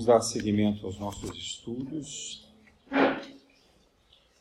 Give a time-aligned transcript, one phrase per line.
[0.00, 2.48] Vamos dar seguimento aos nossos estudos.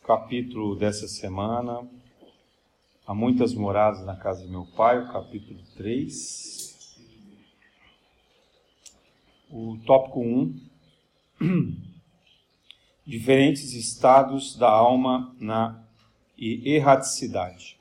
[0.03, 1.85] capítulo dessa semana,
[3.05, 6.97] Há muitas moradas na casa de meu pai, o capítulo 3.
[9.51, 10.61] O tópico 1.
[13.05, 15.83] Diferentes estados da alma na
[16.37, 17.77] erraticidade.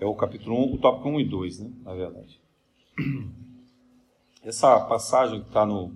[0.00, 1.72] É o capítulo 1, o tópico 1 e 2, né?
[1.84, 2.40] Na verdade.
[4.48, 5.92] Essa passagem que está no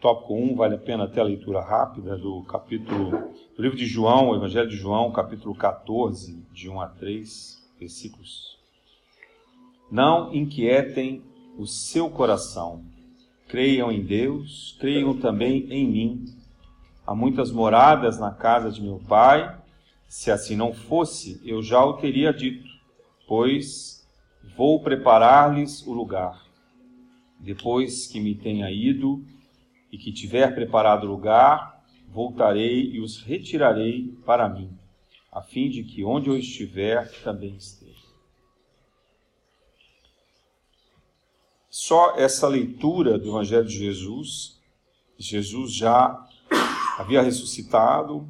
[0.00, 3.10] tópico 1, vale a pena até a leitura rápida do capítulo
[3.54, 8.58] do livro de João, o Evangelho de João, capítulo 14, de 1 a 3, versículos.
[9.90, 11.22] Não inquietem
[11.58, 12.82] o seu coração.
[13.46, 16.24] Creiam em Deus, creiam também em mim.
[17.06, 19.54] Há muitas moradas na casa de meu pai.
[20.08, 22.66] Se assim não fosse, eu já o teria dito,
[23.28, 24.02] pois
[24.56, 26.51] vou preparar-lhes o lugar.
[27.42, 29.24] Depois que me tenha ido
[29.90, 34.70] e que tiver preparado lugar, voltarei e os retirarei para mim,
[35.30, 37.92] a fim de que onde eu estiver também esteja.
[41.68, 44.60] Só essa leitura do Evangelho de Jesus,
[45.18, 46.24] Jesus já
[46.96, 48.28] havia ressuscitado,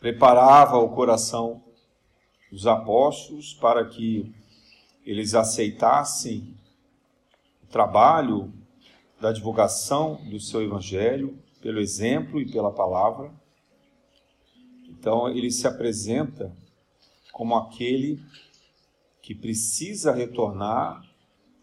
[0.00, 1.62] preparava o coração
[2.50, 4.34] dos apóstolos para que
[5.04, 6.56] eles aceitassem
[7.70, 8.52] trabalho
[9.20, 13.32] da divulgação do seu evangelho, pelo exemplo e pela palavra.
[14.88, 16.54] Então, ele se apresenta
[17.32, 18.20] como aquele
[19.20, 21.02] que precisa retornar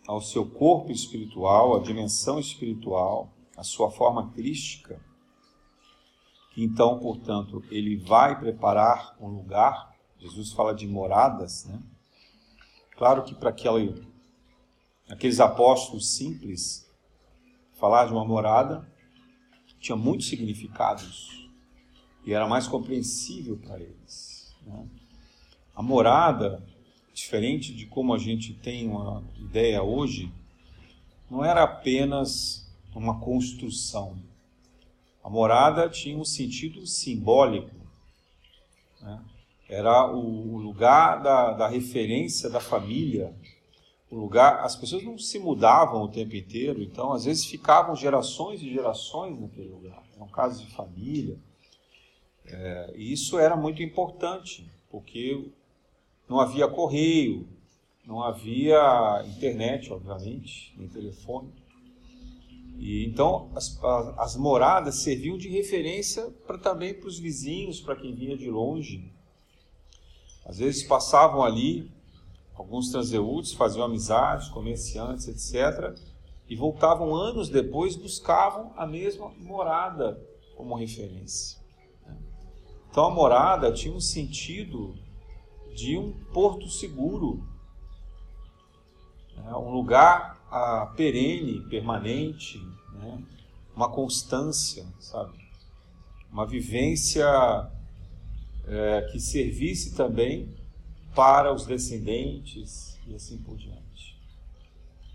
[0.07, 5.01] ao seu corpo espiritual, à dimensão espiritual, à sua forma crística.
[6.55, 9.93] Então, portanto, ele vai preparar um lugar.
[10.19, 11.81] Jesus fala de moradas, né?
[12.95, 14.05] Claro que para aquele
[15.09, 16.89] aqueles apóstolos simples,
[17.73, 18.85] falar de uma morada
[19.79, 21.47] tinha muitos significados
[22.25, 24.51] e era mais compreensível para eles.
[24.65, 24.87] Né?
[25.75, 26.65] A morada,
[27.13, 30.31] diferente de como a gente tem uma ideia hoje,
[31.29, 34.17] não era apenas uma construção.
[35.23, 37.75] A morada tinha um sentido simbólico.
[39.01, 39.21] Né?
[39.69, 43.35] Era o lugar da, da referência da família,
[44.09, 48.61] o lugar, as pessoas não se mudavam o tempo inteiro, então às vezes ficavam gerações
[48.61, 50.03] e gerações naquele lugar.
[50.15, 51.37] Eram casos de família.
[52.45, 55.49] É, e isso era muito importante, porque
[56.29, 57.47] não havia correio,
[58.05, 61.51] não havia internet, obviamente, nem telefone.
[62.77, 63.79] E então as,
[64.17, 69.11] as moradas serviam de referência para também para os vizinhos, para quem vinha de longe.
[70.45, 71.91] Às vezes passavam ali
[72.55, 75.93] Alguns transeúntes faziam amizades, comerciantes, etc.
[76.47, 80.19] E voltavam anos depois, buscavam a mesma morada
[80.55, 81.59] como referência.
[82.05, 82.17] Né?
[82.89, 84.95] Então a morada tinha um sentido
[85.75, 87.45] de um porto seguro,
[89.35, 89.53] né?
[89.55, 92.57] um lugar ah, perene, permanente,
[92.93, 93.21] né?
[93.75, 95.37] uma constância, sabe?
[96.31, 97.25] Uma vivência
[98.65, 100.55] é, que servisse também
[101.15, 104.21] para os descendentes e assim por diante.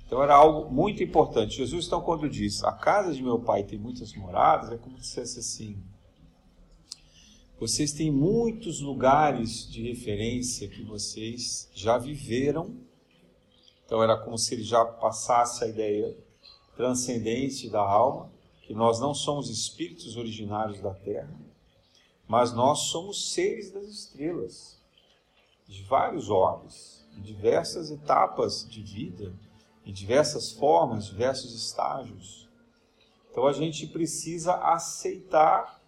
[0.06, 1.58] Então era algo muito importante.
[1.58, 5.02] Jesus, então, quando diz a casa de meu pai tem muitas moradas, é como se
[5.02, 5.80] dissesse assim:
[7.60, 12.74] vocês têm muitos lugares de referência que vocês já viveram.
[13.84, 16.16] Então era como se ele já passasse a ideia
[16.76, 18.32] transcendente da alma,
[18.62, 21.38] que nós não somos espíritos originários da terra,
[22.26, 24.79] mas nós somos seres das estrelas
[25.70, 29.32] de vários orbes, em diversas etapas de vida,
[29.86, 32.48] em diversas formas, diversos estágios.
[33.30, 35.80] Então a gente precisa aceitar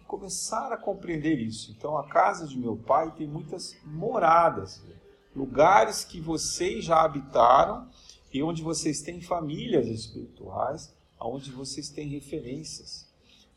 [0.00, 1.70] e começar a compreender isso.
[1.76, 4.82] Então a casa de meu pai tem muitas moradas,
[5.36, 7.86] lugares que vocês já habitaram
[8.32, 13.06] e onde vocês têm famílias espirituais, onde vocês têm referências,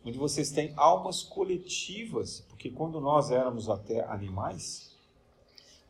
[0.06, 4.91] onde vocês têm almas coletivas, porque quando nós éramos até animais,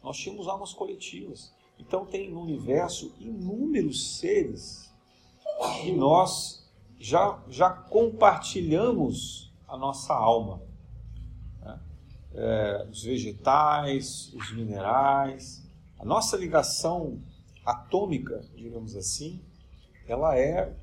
[0.03, 1.53] nós tínhamos almas coletivas.
[1.77, 4.91] Então tem no universo inúmeros seres
[5.83, 6.69] e nós
[6.99, 10.61] já, já compartilhamos a nossa alma.
[11.59, 11.79] Né?
[12.33, 15.67] É, os vegetais, os minerais,
[15.99, 17.21] a nossa ligação
[17.65, 19.41] atômica, digamos assim,
[20.07, 20.75] ela é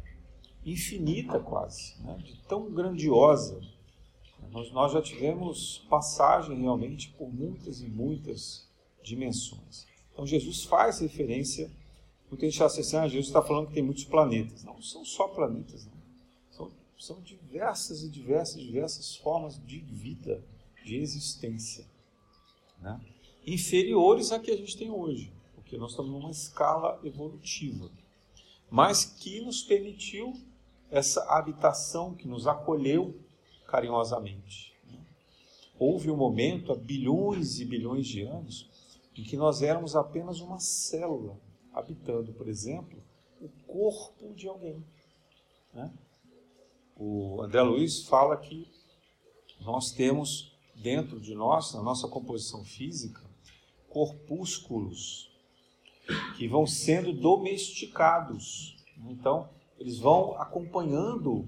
[0.65, 2.17] infinita quase, né?
[2.19, 3.61] de tão grandiosa.
[4.51, 8.68] Nós, nós já tivemos passagem realmente por muitas e muitas
[9.09, 9.87] dimensões.
[10.13, 11.71] Então Jesus faz referência
[12.31, 14.63] Muita gente acha assim, ah, Jesus está falando que tem muitos planetas.
[14.63, 15.99] Não, não são só planetas, não.
[16.51, 20.45] São, são diversas e diversas, diversas formas de vida,
[20.85, 21.87] de existência.
[22.81, 23.01] Né?
[23.47, 27.91] Inferiores à que a gente tem hoje, porque nós estamos numa escala evolutiva,
[28.71, 30.35] mas que nos permitiu
[30.91, 33.19] essa habitação, que nos acolheu
[33.67, 34.75] carinhosamente.
[34.87, 34.99] Né?
[35.79, 38.69] Houve um momento, há bilhões e bilhões de anos,
[39.19, 41.37] em que nós éramos apenas uma célula
[41.73, 43.03] habitando, por exemplo,
[43.41, 44.85] o corpo de alguém.
[45.75, 45.93] Né?
[46.97, 48.71] O André Luiz fala que
[49.61, 53.21] nós temos dentro de nós, na nossa composição física,
[53.89, 55.29] corpúsculos
[56.37, 58.77] que vão sendo domesticados.
[59.09, 59.49] Então,
[59.79, 61.45] eles vão acompanhando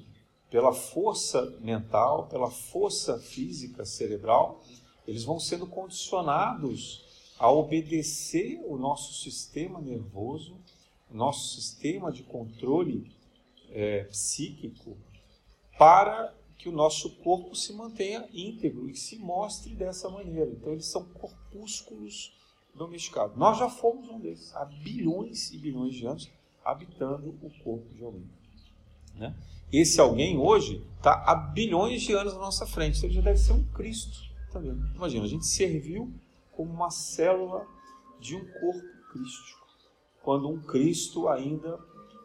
[0.50, 4.60] pela força mental, pela força física cerebral,
[5.06, 7.09] eles vão sendo condicionados
[7.40, 10.60] a obedecer o nosso sistema nervoso,
[11.10, 13.10] o nosso sistema de controle
[13.70, 14.94] é, psíquico,
[15.78, 20.50] para que o nosso corpo se mantenha íntegro e se mostre dessa maneira.
[20.50, 22.38] Então, eles são corpúsculos
[22.74, 23.34] domesticados.
[23.38, 26.30] Nós já fomos um desses, há bilhões e bilhões de anos,
[26.62, 28.28] habitando o corpo de alguém.
[29.14, 29.34] Né?
[29.72, 33.38] Esse alguém hoje está há bilhões de anos na nossa frente, então ele já deve
[33.38, 34.18] ser um Cristo
[34.52, 34.72] também.
[34.94, 36.12] Imagina, a gente serviu
[36.60, 37.66] como uma célula
[38.20, 39.66] de um corpo crístico,
[40.22, 41.78] quando um Cristo ainda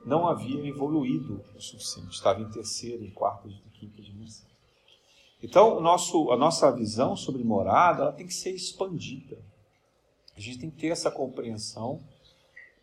[0.05, 4.45] não havia evoluído o suficiente, estava em terceira, em quarta e quinta dimensão.
[5.41, 9.37] Então, nosso, a nossa visão sobre morada ela tem que ser expandida.
[10.35, 12.03] A gente tem que ter essa compreensão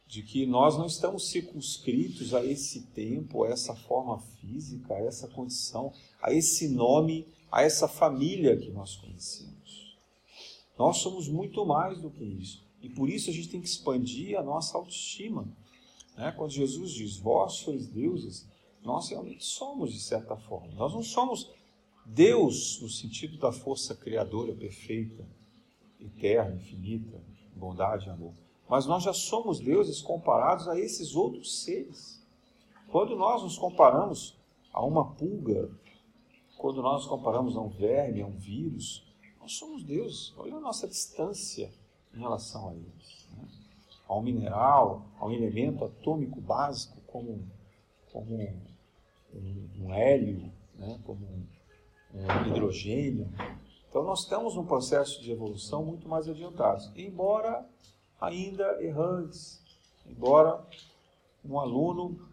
[0.07, 5.29] de que nós não estamos circunscritos a esse tempo, a essa forma física, a essa
[5.29, 9.52] condição, a esse nome, a essa família que nós conhecemos.
[10.79, 12.65] Nós somos muito mais do que isso.
[12.81, 15.47] E por isso a gente tem que expandir a nossa autoestima.
[16.17, 16.33] Né?
[16.33, 18.49] Quando Jesus diz, vós sois deuses,
[18.83, 20.75] nós realmente somos, de certa forma.
[20.75, 21.51] Nós não somos
[22.05, 25.25] Deus no sentido da força criadora perfeita,
[26.01, 27.23] eterna, infinita,
[27.55, 28.35] bondade amor.
[28.69, 32.21] Mas nós já somos deuses comparados a esses outros seres.
[32.91, 34.37] Quando nós nos comparamos
[34.73, 35.71] a uma pulga,
[36.57, 39.05] quando nós nos comparamos a um verme, a um vírus,
[39.43, 40.33] nós somos deuses.
[40.37, 41.69] Olha a nossa distância
[42.15, 43.29] em relação a eles.
[43.37, 43.49] Né?
[44.23, 47.45] Mineral, a um elemento atômico básico, como,
[48.13, 48.37] como
[49.35, 51.01] um, um hélio, né?
[51.05, 51.47] como um,
[52.15, 53.29] um hidrogênio.
[53.89, 57.67] Então, nós estamos num processo de evolução muito mais adiantado, embora
[58.21, 59.61] ainda errantes,
[60.07, 60.65] embora
[61.45, 62.29] um aluno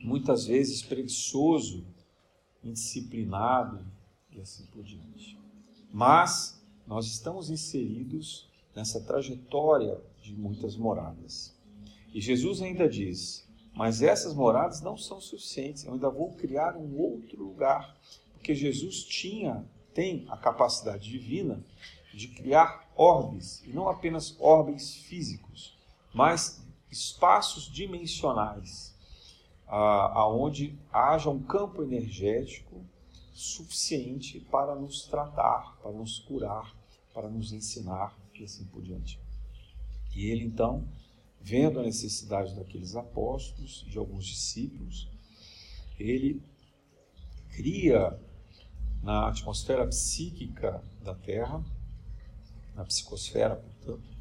[0.00, 1.84] muitas vezes preguiçoso,
[2.62, 3.84] indisciplinado
[4.30, 5.43] e assim por diante.
[5.94, 11.56] Mas nós estamos inseridos nessa trajetória de muitas moradas.
[12.12, 16.98] E Jesus ainda diz: Mas essas moradas não são suficientes, eu ainda vou criar um
[16.98, 17.96] outro lugar.
[18.32, 19.64] Porque Jesus tinha,
[19.94, 21.64] tem a capacidade divina
[22.12, 25.78] de criar orbes, e não apenas orbes físicos,
[26.12, 28.96] mas espaços dimensionais,
[29.68, 32.84] aonde haja um campo energético
[33.34, 36.72] suficiente para nos tratar, para nos curar,
[37.12, 39.20] para nos ensinar e assim por diante.
[40.14, 40.86] E ele então,
[41.40, 45.10] vendo a necessidade daqueles apóstolos, de alguns discípulos,
[45.98, 46.40] ele
[47.50, 48.18] cria
[49.02, 51.62] na atmosfera psíquica da Terra,
[52.74, 54.14] na psicosfera, portanto,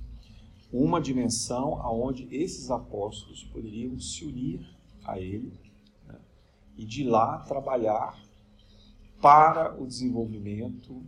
[0.72, 4.67] uma dimensão aonde esses apóstolos poderiam se unir
[5.03, 5.53] a ele
[6.08, 6.20] né,
[6.75, 8.23] e de lá trabalhar
[9.24, 11.01] para o desenvolvimento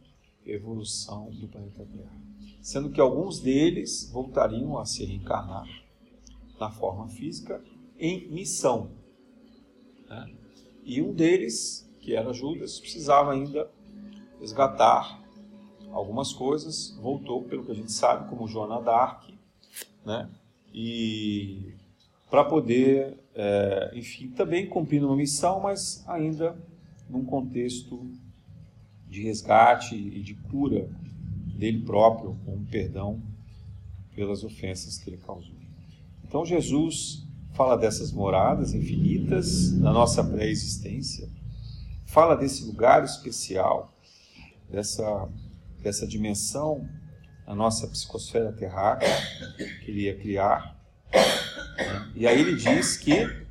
[0.46, 2.18] e evolução do planeta Terra.
[2.62, 5.68] Sendo que alguns deles voltariam a se reencarnar
[6.58, 7.62] na forma física
[8.00, 8.92] em missão.
[10.08, 10.34] Né?
[10.86, 13.70] E um deles, que era Judas, precisava ainda
[14.40, 15.22] resgatar
[15.92, 19.38] algumas coisas, voltou, pelo que a gente sabe, como Joana d'Arc,
[20.06, 20.30] né?
[20.74, 21.74] e
[22.30, 26.56] para poder, é, enfim, também cumprir uma missão, mas ainda
[27.10, 28.10] num contexto
[29.10, 30.90] de resgate e de cura
[31.58, 33.22] dele próprio, com perdão
[34.16, 35.56] pelas ofensas que ele causou.
[36.24, 41.30] Então Jesus fala dessas moradas infinitas na nossa pré-existência,
[42.06, 43.94] fala desse lugar especial,
[44.70, 45.30] dessa,
[45.82, 46.88] dessa dimensão
[47.48, 49.08] na nossa psicosfera terráquea
[49.84, 50.76] que ele ia criar.
[52.16, 53.46] E aí ele diz que,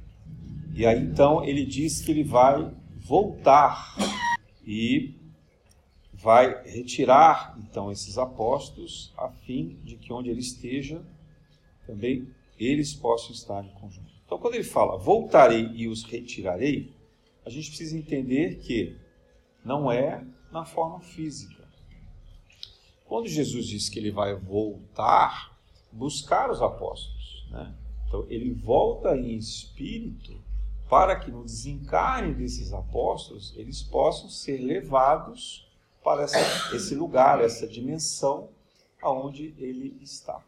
[0.75, 2.71] e aí então ele diz que ele vai
[3.05, 3.95] voltar
[4.67, 5.15] e
[6.13, 11.05] vai retirar então esses apóstolos a fim de que onde ele esteja
[11.87, 12.27] também
[12.59, 14.11] eles possam estar em conjunto.
[14.25, 16.95] Então, quando ele fala voltarei e os retirarei,
[17.45, 18.97] a gente precisa entender que
[19.63, 21.63] não é na forma física.
[23.05, 25.59] Quando Jesus diz que ele vai voltar,
[25.93, 27.75] buscar os apóstolos, né?
[28.07, 30.44] então ele volta em espírito
[30.89, 35.69] para que no desencarne desses apóstolos eles possam ser levados
[36.03, 38.51] para essa, esse lugar, essa dimensão
[39.01, 40.45] aonde ele está,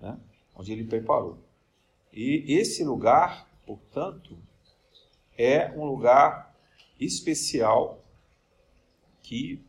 [0.00, 0.18] né?
[0.54, 1.38] onde ele preparou.
[2.12, 4.38] E esse lugar, portanto,
[5.36, 6.54] é um lugar
[6.98, 8.00] especial
[9.20, 9.60] que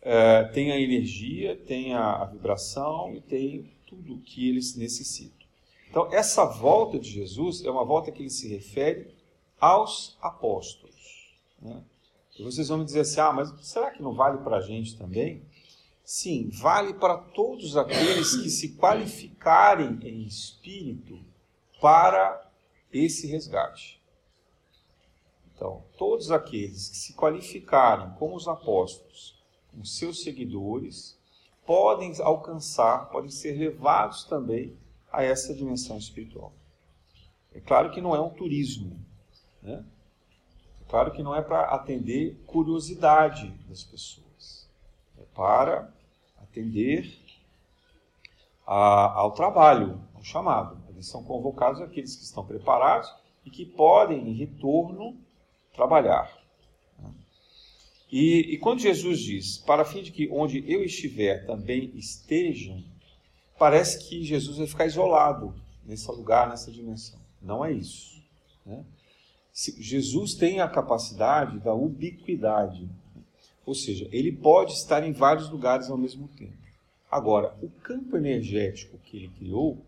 [0.00, 5.46] é, tem a energia, tem a, a vibração e tem tudo o que eles necessitam.
[5.90, 9.11] Então, essa volta de Jesus é uma volta que ele se refere
[9.62, 11.36] aos apóstolos.
[11.60, 11.84] Né?
[12.36, 14.98] E vocês vão me dizer assim: ah, mas será que não vale para a gente
[14.98, 15.46] também?
[16.04, 21.24] Sim, vale para todos aqueles que se qualificarem em espírito
[21.80, 22.50] para
[22.92, 24.02] esse resgate.
[25.54, 29.40] Então, todos aqueles que se qualificarem como os apóstolos,
[29.70, 31.16] como seus seguidores,
[31.64, 34.76] podem alcançar, podem ser levados também
[35.12, 36.52] a essa dimensão espiritual.
[37.54, 38.98] É claro que não é um turismo,
[39.62, 39.84] né?
[40.88, 44.68] Claro que não é para atender curiosidade das pessoas,
[45.18, 45.90] é para
[46.36, 47.18] atender
[48.66, 50.78] a, ao trabalho, ao chamado.
[50.90, 53.12] Eles são convocados aqueles que estão preparados
[53.44, 55.16] e que podem, em retorno,
[55.74, 56.30] trabalhar.
[58.10, 62.84] E, e quando Jesus diz, para fim de que onde eu estiver também estejam,
[63.58, 67.18] parece que Jesus vai ficar isolado nesse lugar, nessa dimensão.
[67.40, 68.22] Não é isso.
[68.66, 68.84] Né?
[69.54, 72.88] Jesus tem a capacidade da ubiquidade,
[73.66, 76.56] ou seja, ele pode estar em vários lugares ao mesmo tempo.
[77.10, 79.78] Agora, o campo energético que ele criou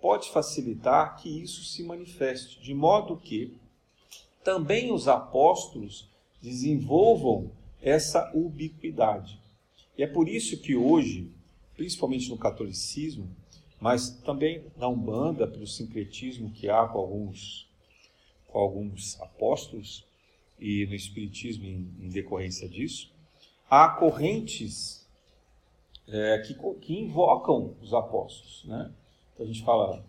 [0.00, 3.56] pode facilitar que isso se manifeste, de modo que
[4.42, 6.08] também os apóstolos
[6.42, 9.40] desenvolvam essa ubiquidade.
[9.96, 11.30] E é por isso que hoje,
[11.76, 13.28] principalmente no catolicismo,
[13.80, 17.68] mas também na Umbanda, pelo sincretismo que há com alguns,
[18.52, 20.06] com alguns apóstolos,
[20.58, 23.10] e no Espiritismo em, em decorrência disso,
[23.68, 25.08] há correntes
[26.06, 28.64] é, que, que invocam os apóstolos.
[28.66, 28.92] Né?
[29.32, 30.04] Então a gente fala,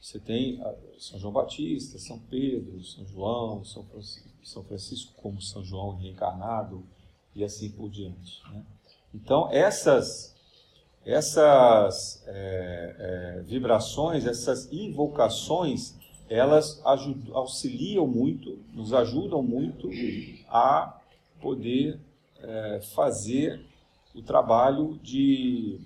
[0.00, 5.40] você tem ah, São João Batista, São Pedro, São João, São Francisco, São Francisco como
[5.40, 6.84] São João reencarnado
[7.34, 8.40] e assim por diante.
[8.52, 8.64] Né?
[9.14, 10.32] Então essas
[11.04, 15.96] essas é, é, vibrações, essas invocações,
[16.32, 19.90] elas ajudam, auxiliam muito, nos ajudam muito
[20.48, 20.98] a
[21.40, 22.00] poder
[22.38, 23.60] é, fazer
[24.14, 25.80] o trabalho de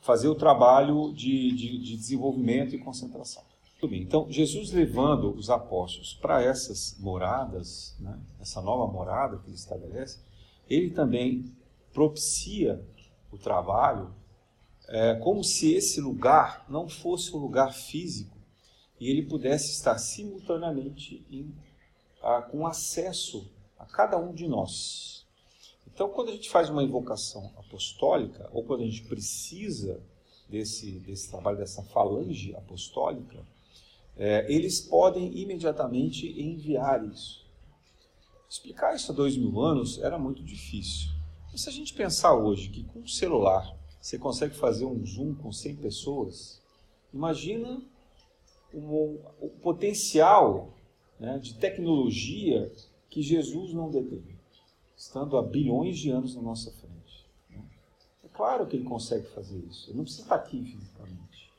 [0.00, 3.42] fazer o trabalho de, de, de desenvolvimento e concentração.
[3.72, 9.48] Muito bem, então Jesus levando os apóstolos para essas moradas, né, essa nova morada que
[9.48, 10.20] ele estabelece,
[10.68, 11.52] ele também
[11.92, 12.82] propicia
[13.30, 14.10] o trabalho
[14.88, 18.37] é, como se esse lugar não fosse um lugar físico
[19.00, 21.54] e ele pudesse estar simultaneamente em,
[22.22, 25.26] a, com acesso a cada um de nós.
[25.86, 30.00] Então, quando a gente faz uma invocação apostólica, ou quando a gente precisa
[30.48, 33.44] desse, desse trabalho, dessa falange apostólica,
[34.16, 37.46] é, eles podem imediatamente enviar isso.
[38.48, 41.10] Explicar isso há dois mil anos era muito difícil.
[41.52, 45.34] Mas se a gente pensar hoje que com o celular você consegue fazer um Zoom
[45.34, 46.62] com 100 pessoas,
[47.12, 47.82] imagina
[48.72, 50.74] o, o potencial
[51.18, 52.70] né, de tecnologia
[53.08, 54.38] que Jesus não detém
[54.98, 57.26] estando a bilhões de anos na nossa frente.
[57.48, 57.62] Né?
[58.24, 59.88] É claro que ele consegue fazer isso.
[59.88, 61.52] Ele não precisa estar aqui fisicamente.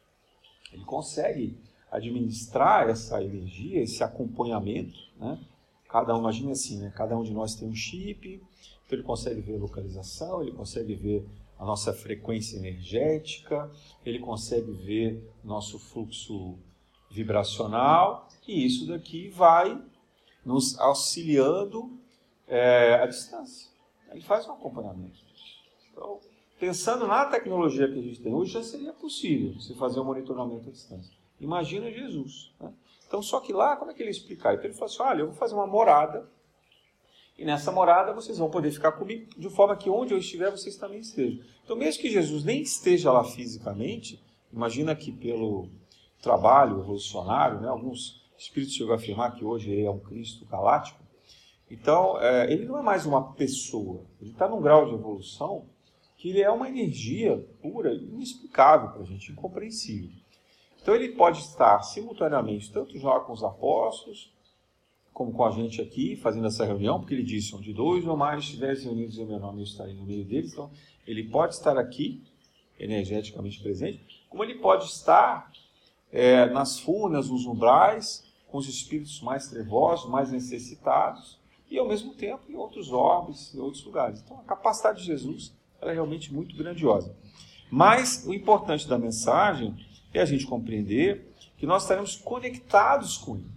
[0.74, 1.58] Ele consegue
[1.90, 5.00] administrar essa energia, esse acompanhamento.
[5.18, 5.40] Né?
[5.88, 6.92] Cada um, imagine assim, né?
[6.94, 8.44] cada um de nós tem um chip,
[8.86, 11.26] então ele consegue ver a localização, ele consegue ver
[11.58, 13.72] a nossa frequência energética,
[14.06, 16.58] ele consegue ver nosso fluxo
[17.10, 19.82] vibracional, e isso daqui vai
[20.46, 21.92] nos auxiliando
[22.48, 23.70] é, à distância.
[24.12, 25.20] Ele faz um acompanhamento.
[25.92, 26.20] Então,
[26.60, 30.70] pensando na tecnologia que a gente tem hoje, já seria possível você fazer um monitoramento
[30.70, 31.14] à distância.
[31.40, 32.52] Imagina Jesus.
[32.60, 32.74] Né?
[33.08, 34.54] Então, só que lá, como é que ele explicar?
[34.54, 36.30] Então, ele fala assim: olha, eu vou fazer uma morada,
[37.38, 40.76] e nessa morada vocês vão poder ficar comigo, de forma que onde eu estiver, vocês
[40.76, 41.44] também estejam.
[41.64, 45.70] Então, mesmo que Jesus nem esteja lá fisicamente, imagina que pelo
[46.22, 51.00] trabalho revolucionário, né, alguns espíritos chegam a afirmar que hoje ele é um Cristo galáctico,
[51.70, 55.68] então, é, ele não é mais uma pessoa, ele está num grau de evolução
[56.18, 60.10] que ele é uma energia pura, inexplicável para a gente, incompreensível.
[60.82, 64.34] Então ele pode estar simultaneamente tanto já com os apóstolos,
[65.14, 68.44] como com a gente aqui, fazendo essa reunião, porque ele disse, onde dois ou mais
[68.44, 70.54] estiverem reunidos em meu nome, eu estarei no meio deles.
[70.54, 70.72] Então,
[71.06, 72.24] ele pode estar aqui,
[72.78, 75.52] energeticamente presente, como ele pode estar
[76.12, 81.40] é, nas furnas, nos umbrais, com os espíritos mais trevosos, mais necessitados,
[81.70, 84.22] e ao mesmo tempo em outros orbes, em outros lugares.
[84.22, 87.16] Então, a capacidade de Jesus é realmente muito grandiosa.
[87.70, 89.76] Mas o importante da mensagem
[90.14, 93.52] é a gente compreender que nós estaremos conectados com Ele.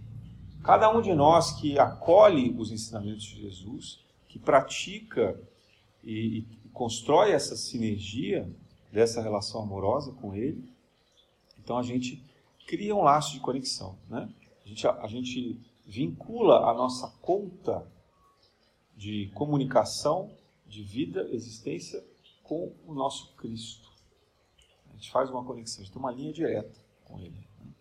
[0.63, 5.39] Cada um de nós que acolhe os ensinamentos de Jesus, que pratica
[6.03, 8.49] e, e constrói essa sinergia
[8.91, 10.63] dessa relação amorosa com Ele,
[11.61, 12.23] então a gente
[12.67, 13.97] cria um laço de conexão.
[14.09, 14.29] Né?
[14.63, 17.85] A, gente, a gente vincula a nossa conta
[18.95, 20.31] de comunicação,
[20.65, 22.03] de vida, existência
[22.43, 23.91] com o nosso Cristo.
[24.89, 27.47] A gente faz uma conexão, a gente tem uma linha direta com Ele.
[27.59, 27.71] Né?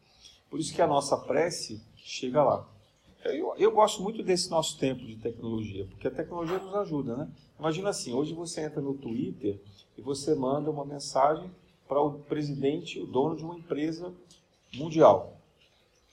[0.51, 2.69] Por isso que a nossa prece chega lá.
[3.25, 7.31] Eu, eu, gosto muito desse nosso tempo de tecnologia, porque a tecnologia nos ajuda, né?
[7.57, 9.63] Imagina assim, hoje você entra no Twitter
[9.97, 11.49] e você manda uma mensagem
[11.87, 14.13] para o presidente, o dono de uma empresa
[14.75, 15.41] mundial,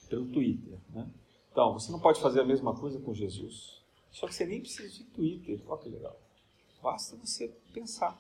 [0.09, 1.07] pelo Twitter, né?
[1.51, 3.81] Então, você não pode fazer a mesma coisa com Jesus.
[4.11, 5.61] Só que você nem precisa de Twitter.
[5.67, 6.19] Olha que legal.
[6.81, 8.19] Basta você pensar.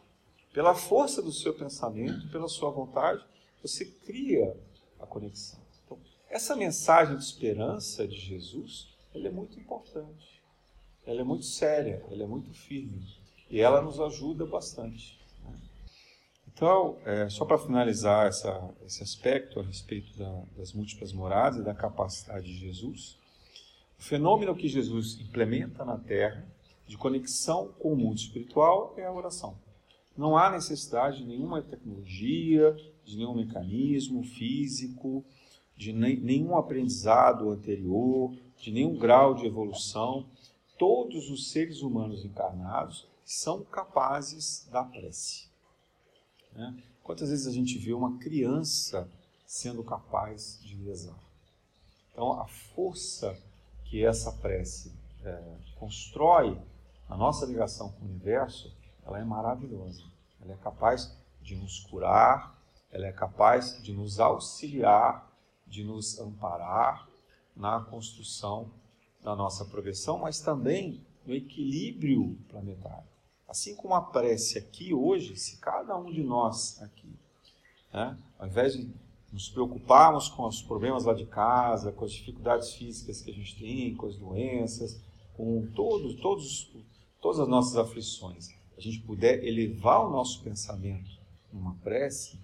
[0.53, 3.23] Pela força do seu pensamento, pela sua vontade,
[3.61, 4.57] você cria
[4.99, 5.59] a conexão.
[5.85, 5.97] Então,
[6.29, 10.41] essa mensagem de esperança de Jesus, ela é muito importante.
[11.05, 13.05] Ela é muito séria, ela é muito firme.
[13.49, 15.18] E ela nos ajuda bastante.
[16.53, 21.63] Então, é, só para finalizar essa, esse aspecto a respeito da, das múltiplas moradas e
[21.63, 23.17] da capacidade de Jesus,
[23.97, 26.45] o fenômeno que Jesus implementa na Terra
[26.87, 29.57] de conexão com o mundo espiritual é a oração.
[30.17, 35.23] Não há necessidade de nenhuma tecnologia, de nenhum mecanismo físico,
[35.77, 40.25] de nenhum aprendizado anterior, de nenhum grau de evolução.
[40.77, 45.48] Todos os seres humanos encarnados são capazes da prece.
[46.53, 46.83] Né?
[47.03, 49.09] Quantas vezes a gente vê uma criança
[49.45, 51.19] sendo capaz de rezar?
[52.11, 53.35] Então, a força
[53.85, 54.91] que essa prece
[55.23, 56.59] é, constrói
[57.07, 58.71] a nossa ligação com o universo,
[59.05, 60.03] ela é maravilhosa.
[60.41, 62.55] Ela é capaz de nos curar,
[62.91, 65.27] ela é capaz de nos auxiliar,
[65.65, 67.07] de nos amparar
[67.55, 68.71] na construção
[69.23, 73.07] da nossa progressão, mas também no equilíbrio planetário.
[73.49, 77.09] Assim como a prece aqui hoje, se cada um de nós aqui,
[77.91, 78.87] né, ao invés de
[79.33, 83.57] nos preocuparmos com os problemas lá de casa, com as dificuldades físicas que a gente
[83.57, 85.01] tem, com as doenças,
[85.35, 86.71] com todos, todos,
[87.19, 91.09] todas as nossas aflições, a gente puder elevar o nosso pensamento
[91.51, 92.39] numa prece,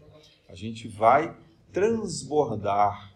[0.49, 1.37] a gente vai
[1.71, 3.13] transbordar,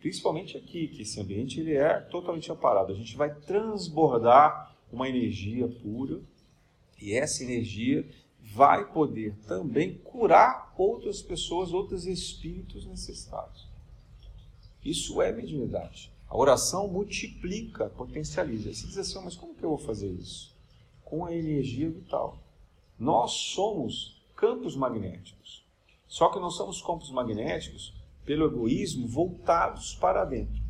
[0.00, 5.68] principalmente aqui, que esse ambiente ele é totalmente aparado, a gente vai transbordar uma energia
[5.68, 6.20] pura
[7.00, 8.08] e essa energia
[8.42, 13.68] vai poder também curar outras pessoas, outros espíritos necessitados.
[14.84, 16.10] Isso é mediunidade.
[16.28, 18.72] A oração multiplica, potencializa.
[18.72, 20.54] Você diz assim, mas como que eu vou fazer isso?
[21.04, 22.38] Com a energia vital.
[22.98, 25.64] Nós somos campos magnéticos.
[26.06, 30.60] Só que nós somos campos magnéticos pelo egoísmo voltados para dentro.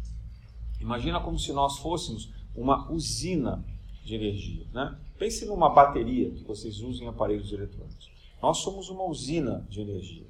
[0.81, 3.65] Imagina como se nós fôssemos uma usina
[4.03, 4.67] de energia.
[4.73, 4.99] Né?
[5.21, 8.11] Pense numa bateria que vocês usam em aparelhos eletrônicos.
[8.41, 10.27] Nós somos uma usina de energia.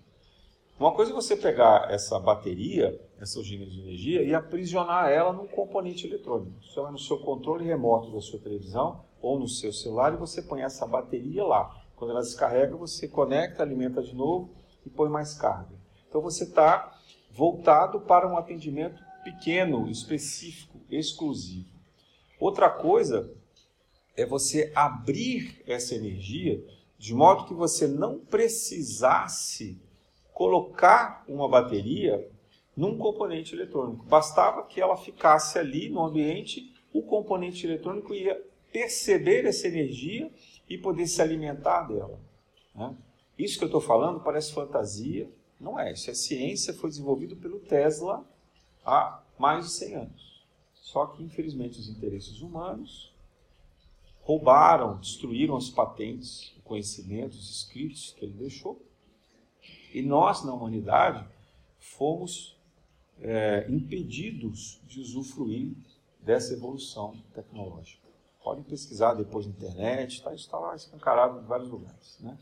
[0.81, 5.46] Uma coisa é você pegar essa bateria, essa usina de energia, e aprisionar ela num
[5.46, 6.61] componente eletrônico.
[6.61, 10.42] Você vai no seu controle remoto da sua televisão ou no seu celular e você
[10.42, 11.72] põe essa bateria lá.
[11.94, 14.50] Quando ela descarrega, você conecta, alimenta de novo
[14.85, 15.79] e põe mais carga.
[16.09, 16.98] Então você está
[17.31, 21.79] voltado para um atendimento pequeno, específico, exclusivo.
[22.40, 23.31] Outra coisa
[24.16, 26.62] é você abrir essa energia
[26.98, 29.80] de modo que você não precisasse
[30.34, 32.30] colocar uma bateria
[32.76, 34.04] num componente eletrônico.
[34.04, 38.40] Bastava que ela ficasse ali no ambiente, o componente eletrônico ia
[38.72, 40.30] perceber essa energia
[40.68, 42.20] e poder se alimentar dela.
[42.74, 42.94] Né?
[43.38, 45.92] Isso que eu estou falando parece fantasia, não é.
[45.92, 48.24] Isso é ciência, foi desenvolvido pelo Tesla
[48.84, 50.44] há mais de 100 anos.
[50.74, 53.09] Só que, infelizmente, os interesses humanos
[54.30, 58.80] roubaram, destruíram as patentes, o conhecimento, os escritos que ele deixou.
[59.92, 61.26] E nós, na humanidade,
[61.80, 62.56] fomos
[63.20, 65.72] é, impedidos de usufruir
[66.20, 68.06] dessa evolução tecnológica.
[68.44, 72.16] Podem pesquisar depois na internet, tá, isso está lá escancarado em vários lugares.
[72.20, 72.38] Né?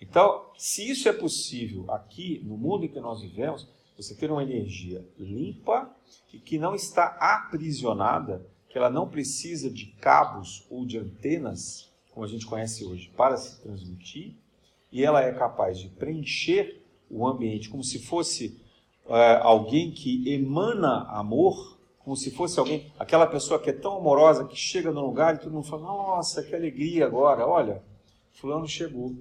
[0.00, 4.42] Então, se isso é possível aqui, no mundo em que nós vivemos, você ter uma
[4.42, 5.94] energia limpa
[6.32, 12.24] e que não está aprisionada, que ela não precisa de cabos ou de antenas, como
[12.24, 14.36] a gente conhece hoje, para se transmitir,
[14.90, 16.80] e ela é capaz de preencher
[17.10, 18.60] o ambiente como se fosse
[19.08, 24.46] é, alguém que emana amor, como se fosse alguém, aquela pessoa que é tão amorosa
[24.46, 27.82] que chega no lugar e todo mundo fala: Nossa, que alegria agora, olha,
[28.32, 29.14] Fulano chegou.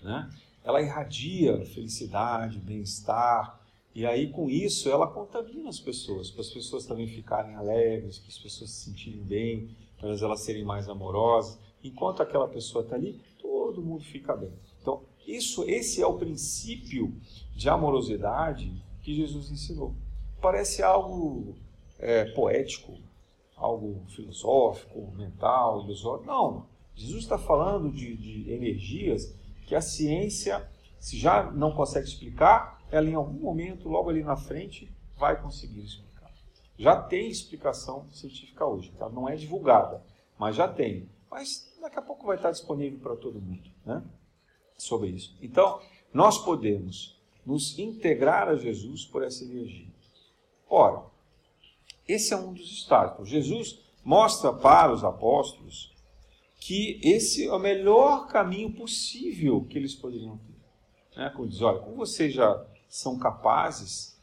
[0.00, 0.30] Né?
[0.62, 3.60] Ela irradia felicidade, bem-estar,
[3.94, 8.28] e aí com isso ela contamina as pessoas, para as pessoas também ficarem alegres, para
[8.28, 11.58] as pessoas se sentirem bem, para elas serem mais amorosas.
[11.82, 14.52] Enquanto aquela pessoa está ali, todo mundo fica bem.
[14.80, 17.14] Então, isso, esse é o princípio
[17.54, 19.94] de amorosidade que Jesus ensinou.
[20.40, 21.54] Parece algo
[21.98, 22.98] é, poético,
[23.56, 26.26] algo filosófico, mental, ilusório.
[26.26, 26.66] Não.
[26.94, 29.34] Jesus está falando de, de energias
[29.66, 34.36] que a ciência, se já não consegue explicar, ela em algum momento, logo ali na
[34.36, 36.32] frente, vai conseguir explicar.
[36.76, 39.08] Já tem explicação científica hoje, tá?
[39.08, 40.02] não é divulgada,
[40.38, 41.08] mas já tem.
[41.30, 44.02] Mas daqui a pouco vai estar disponível para todo mundo né?
[44.76, 45.36] sobre isso.
[45.40, 45.80] Então,
[46.12, 49.92] nós podemos nos integrar a Jesus por essa energia.
[50.68, 51.04] Ora,
[52.06, 53.28] esse é um dos estágios.
[53.28, 55.94] Jesus mostra para os apóstolos
[56.60, 61.20] que esse é o melhor caminho possível que eles poderiam ter.
[61.20, 61.30] Né?
[61.30, 64.16] Como diz, olha, como vocês já são capazes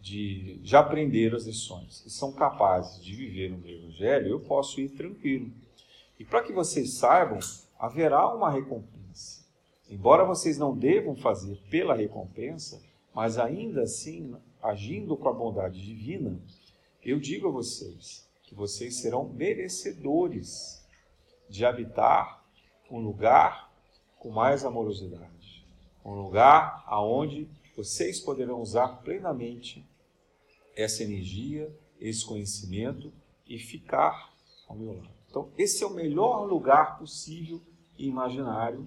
[0.00, 4.90] de já aprender as lições e são capazes de viver no Evangelho, eu posso ir
[4.90, 5.50] tranquilo.
[6.20, 7.40] E para que vocês saibam,
[7.76, 9.44] haverá uma recompensa.
[9.90, 12.80] Embora vocês não devam fazer pela recompensa,
[13.12, 16.40] mas ainda assim, agindo com a bondade divina,
[17.02, 20.86] eu digo a vocês que vocês serão merecedores
[21.48, 22.44] de habitar
[22.88, 23.72] um lugar
[24.16, 25.66] com mais amorosidade,
[26.04, 29.86] um lugar aonde vocês poderão usar plenamente
[30.76, 33.12] essa energia, esse conhecimento
[33.46, 34.34] e ficar
[34.68, 35.10] ao meu lado.
[35.28, 37.60] Então, esse é o melhor lugar possível
[37.98, 38.86] e imaginário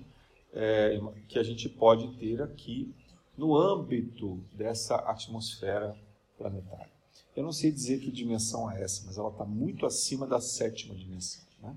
[0.53, 2.93] é, que a gente pode ter aqui
[3.37, 5.97] no âmbito dessa atmosfera
[6.37, 6.91] planetária.
[7.35, 10.95] Eu não sei dizer que dimensão é essa, mas ela está muito acima da sétima
[10.95, 11.43] dimensão.
[11.61, 11.75] Né?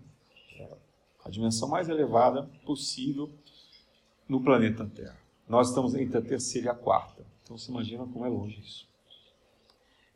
[0.58, 0.76] É
[1.24, 3.30] a dimensão mais elevada possível
[4.28, 5.18] no planeta Terra.
[5.48, 7.24] Nós estamos entre a terceira e a quarta.
[7.42, 8.88] Então você imagina como é longe isso.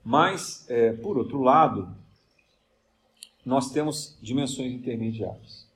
[0.05, 1.97] Mas, é, por outro lado,
[3.45, 5.66] nós temos dimensões intermediárias.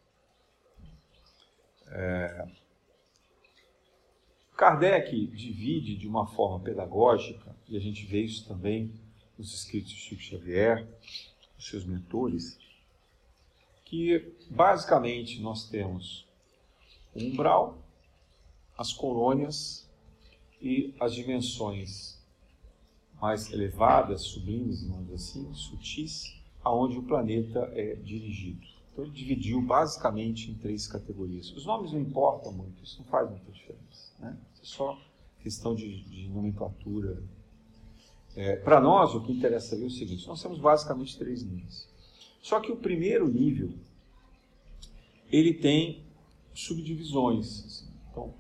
[1.89, 2.49] É,
[4.57, 8.91] Kardec divide de uma forma pedagógica, e a gente vê isso também
[9.39, 10.89] nos escritos de Chico Xavier,
[11.59, 12.59] os seus mentores,
[13.85, 16.27] que basicamente nós temos
[17.15, 17.86] o umbral,
[18.77, 19.89] as colônias
[20.61, 22.17] e as dimensões
[23.21, 28.67] mais elevadas, sublimes, digamos assim, sutis, aonde o planeta é dirigido.
[28.93, 31.51] Então ele dividiu basicamente em três categorias.
[31.53, 34.13] Os nomes não importam muito, isso não faz muita diferença.
[34.19, 34.37] Né?
[34.61, 34.99] É só
[35.43, 37.23] questão de, de nomenclatura.
[38.35, 41.89] É, Para nós, o que interessa é o seguinte: nós temos basicamente três níveis.
[42.43, 43.73] Só que o primeiro nível
[45.31, 46.05] ele tem
[46.55, 47.65] subdivisões.
[47.65, 47.91] Assim.
[48.11, 48.35] Então,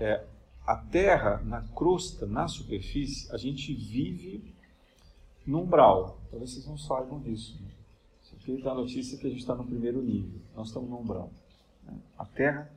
[0.00, 0.24] é,
[0.66, 4.54] a Terra, na crosta, na superfície, a gente vive
[5.46, 6.18] no umbral.
[6.30, 7.60] Talvez vocês não saibam disso.
[7.62, 7.70] Né?
[8.22, 10.40] Isso aqui dá a notícia que a gente está no primeiro nível.
[10.56, 11.30] Nós estamos no umbral.
[11.84, 11.94] Né?
[12.18, 12.70] A Terra,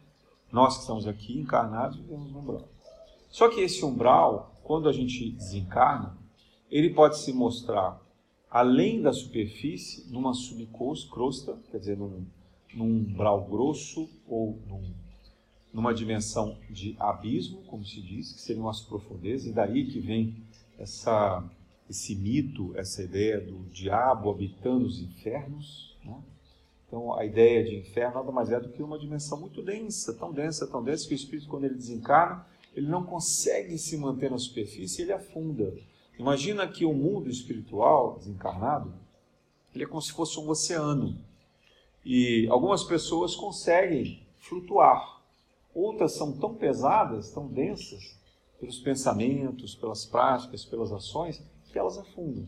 [0.52, 2.68] nós que estamos aqui encarnados, vivemos no umbral.
[3.30, 6.18] Só que esse umbral, quando a gente desencarna,
[6.70, 8.02] ele pode se mostrar
[8.50, 12.26] além da superfície, numa subcrosta, quer dizer, num,
[12.74, 14.94] num umbral grosso ou num
[15.74, 20.36] numa dimensão de abismo, como se diz, que seriam as profundezas, e daí que vem
[20.78, 21.44] essa,
[21.90, 25.98] esse mito, essa ideia do diabo habitando os infernos.
[26.06, 26.16] Né?
[26.88, 30.32] Então, a ideia de inferno nada mais é do que uma dimensão muito densa, tão
[30.32, 34.38] densa, tão densa, que o espírito, quando ele desencarna, ele não consegue se manter na
[34.38, 35.74] superfície ele afunda.
[36.20, 38.94] Imagina que o mundo espiritual desencarnado,
[39.74, 41.18] ele é como se fosse um oceano.
[42.06, 45.13] E algumas pessoas conseguem flutuar
[45.74, 48.18] Outras são tão pesadas, tão densas,
[48.60, 52.48] pelos pensamentos, pelas práticas, pelas ações, que elas afundam.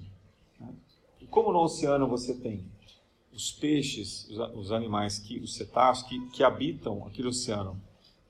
[0.60, 0.74] Né?
[1.20, 2.66] E como no oceano você tem
[3.34, 7.82] os peixes, os animais, que, os cetáceos que, que habitam aquele oceano,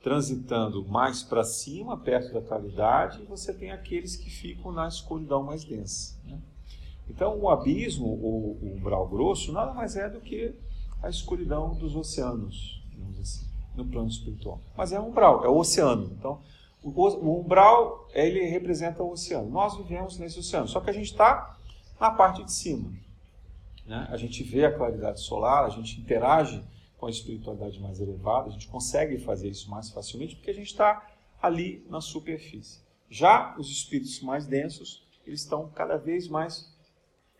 [0.01, 5.43] transitando mais para cima, perto da claridade, e você tem aqueles que ficam na escuridão
[5.43, 6.15] mais densa.
[6.25, 6.39] Né?
[7.07, 10.55] Então, o abismo, ou o umbral grosso, nada mais é do que
[11.03, 12.74] a escuridão dos oceanos,
[13.75, 14.59] no plano espiritual.
[14.75, 16.11] Mas é um umbral, é o oceano.
[16.17, 16.41] Então,
[16.83, 19.49] O, umbral, ele representa o oceano.
[19.49, 21.57] Nós vivemos nesse oceano, só que a gente está
[21.99, 22.91] na parte de cima.
[23.87, 24.07] Né?
[24.09, 26.63] A gente vê a claridade solar, a gente interage
[26.97, 30.67] com a espiritualidade mais elevada, a gente consegue fazer isso mais facilmente porque a gente
[30.67, 31.05] está
[31.41, 32.79] ali na superfície.
[33.09, 36.71] Já os espíritos mais densos, eles estão cada vez mais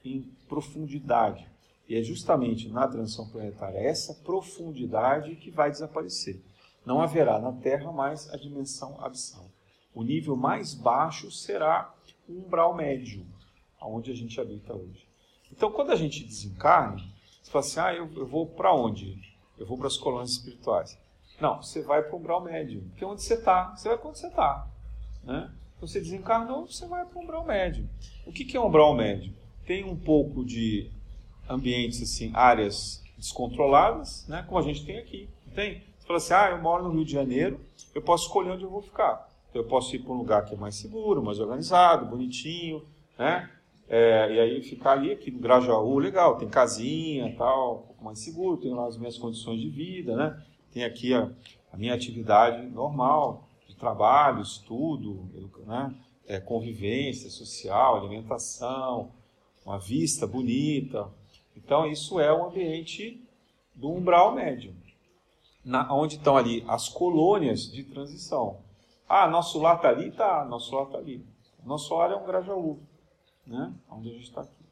[0.04, 1.48] em profundidade.
[1.88, 6.42] E é justamente na transição planetária essa profundidade que vai desaparecer.
[6.86, 9.50] Não haverá na Terra mais a dimensão abissal.
[9.94, 11.94] O nível mais baixo será
[12.28, 13.26] o umbral médio,
[13.82, 15.08] onde a gente habita hoje.
[15.52, 17.02] Então, quando a gente desencarna,
[17.42, 19.18] você fala assim: ah, eu, eu vou para onde?
[19.58, 20.98] Eu vou para as colônias espirituais.
[21.40, 24.20] Não, você vai para o umbral médio, porque onde você está, você vai para onde
[24.20, 24.68] você está.
[25.24, 25.52] Né?
[25.80, 27.90] Você desencarnou, você vai para o umbral médio.
[28.26, 29.34] O que, que é umbral médio?
[29.66, 30.92] Tem um pouco de
[31.50, 34.44] ambientes, assim, áreas descontroladas, né?
[34.48, 35.30] como a gente tem aqui.
[35.54, 35.82] Tem?
[35.98, 37.60] Você fala assim, ah, eu moro no Rio de Janeiro,
[37.94, 39.30] eu posso escolher onde eu vou ficar.
[39.50, 42.84] Então, eu posso ir para um lugar que é mais seguro, mais organizado, bonitinho,
[43.18, 43.50] né?
[43.88, 48.20] É, e aí ficar ali, aqui no Grajaú, legal, tem casinha tal, um pouco mais
[48.20, 50.44] seguro, tem lá as minhas condições de vida, né?
[50.72, 51.32] Tem aqui a,
[51.72, 55.30] a minha atividade normal, de trabalho, estudo,
[55.66, 55.94] né?
[56.28, 59.12] É, convivência social, alimentação,
[59.64, 61.08] uma vista bonita.
[61.56, 63.24] Então, isso é o ambiente
[63.74, 64.76] do umbral médio
[65.66, 68.60] na, onde estão ali as colônias de transição.
[69.10, 70.12] Ah, nosso lar está ali?
[70.12, 71.26] Tá, nosso lar está ali.
[71.66, 72.80] Nosso lar é um Grajaú,
[73.46, 73.74] né?
[73.90, 74.66] onde a gente está aqui.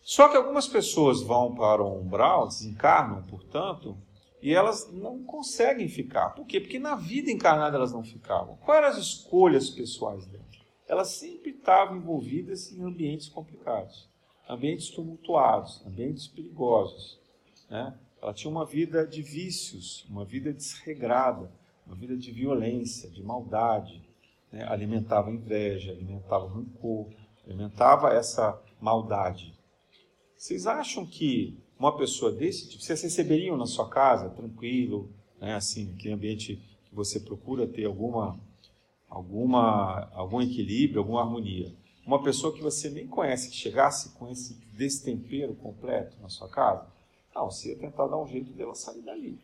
[0.00, 3.98] Só que algumas pessoas vão para o umbral, desencarnam, portanto,
[4.40, 6.30] e elas não conseguem ficar.
[6.30, 6.60] Por quê?
[6.60, 8.56] Porque na vida encarnada elas não ficavam.
[8.58, 10.46] Quais eram as escolhas pessoais delas?
[10.86, 14.08] Elas sempre estavam envolvidas em ambientes complicados,
[14.48, 17.18] ambientes tumultuados, ambientes perigosos.
[17.68, 17.98] Né?
[18.20, 21.50] Ela tinha uma vida de vícios, uma vida desregrada,
[21.86, 24.02] uma vida de violência, de maldade.
[24.50, 24.64] Né?
[24.64, 27.08] Alimentava inveja, alimentava rancor,
[27.44, 29.54] alimentava essa maldade.
[30.36, 35.54] Vocês acham que uma pessoa desse tipo, vocês receberiam na sua casa, tranquilo, né?
[35.54, 38.38] assim, que ambiente que você procura ter alguma,
[39.08, 41.72] alguma, algum equilíbrio, alguma harmonia?
[42.06, 46.86] Uma pessoa que você nem conhece, que chegasse com esse destempero completo na sua casa?
[47.34, 49.38] Não, você ia tentar dar um jeito dela sair dali.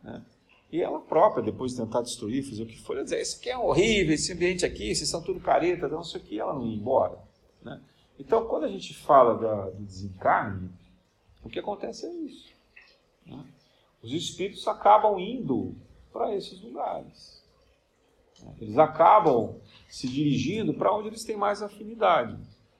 [0.00, 0.24] Né?
[0.70, 3.50] E ela própria, depois de tentar destruir, fazer o que for, ela dizer, isso aqui
[3.50, 6.64] é horrível, esse ambiente aqui, vocês são tudo careta, não sei o que, ela não
[6.64, 7.18] ia embora.
[7.62, 7.80] Né?
[8.18, 10.70] Então, quando a gente fala da, do desencarne,
[11.42, 12.52] o que acontece é isso.
[13.26, 13.44] Né?
[14.02, 15.74] Os espíritos acabam indo
[16.12, 17.42] para esses lugares.
[18.60, 19.56] Eles acabam
[19.88, 22.36] se dirigindo para onde eles têm mais afinidade.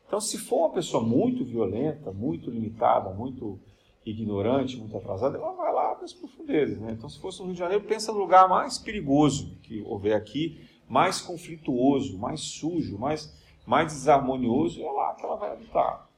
[0.07, 3.59] Então, se for uma pessoa muito violenta, muito limitada, muito
[4.05, 6.79] ignorante, muito atrasada, ela vai lá para as profundezas.
[6.79, 6.93] Né?
[6.93, 10.69] Então, se fosse no Rio de Janeiro, pensa no lugar mais perigoso que houver aqui,
[10.89, 13.35] mais conflituoso, mais sujo, mais,
[13.67, 16.09] mais desarmonioso, é lá que ela vai habitar.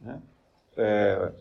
[0.00, 0.22] Né?
[0.76, 1.32] É,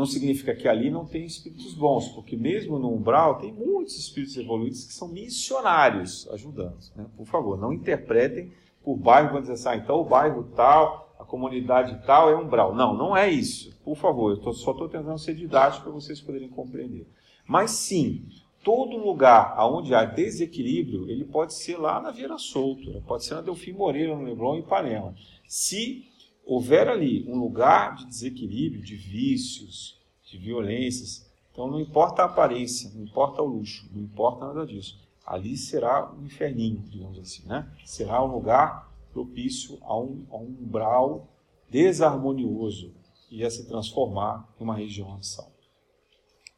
[0.00, 4.34] não significa que ali não tem espíritos bons, porque mesmo no umbral tem muitos espíritos
[4.36, 6.78] evoluídos que são missionários ajudando.
[6.96, 7.06] Né?
[7.16, 8.50] Por favor, não interpretem
[8.82, 12.74] por bairro quando dizer assim, ah, então o bairro tal a comunidade tal é umbral.
[12.74, 13.78] Não, não é isso.
[13.84, 17.06] Por favor, eu tô, só estou tentando ser didático para vocês poderem compreender.
[17.46, 18.24] Mas sim,
[18.64, 23.42] todo lugar onde há desequilíbrio, ele pode ser lá na Vieira Solto, pode ser na
[23.42, 25.14] Delfim Moreira, no Leblon e Ipanema.
[25.46, 26.09] Se
[26.44, 32.90] houver ali um lugar de desequilíbrio, de vícios, de violências, então não importa a aparência,
[32.94, 34.98] não importa o luxo, não importa nada disso.
[35.26, 37.70] Ali será um inferninho, digamos assim, né?
[37.84, 41.28] Será um lugar propício a um, a um umbral
[41.68, 42.94] desarmonioso
[43.28, 45.50] que ia se transformar em uma região abissal.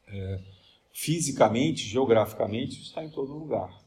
[0.07, 0.39] É,
[0.91, 3.81] fisicamente, geograficamente, está em todo lugar.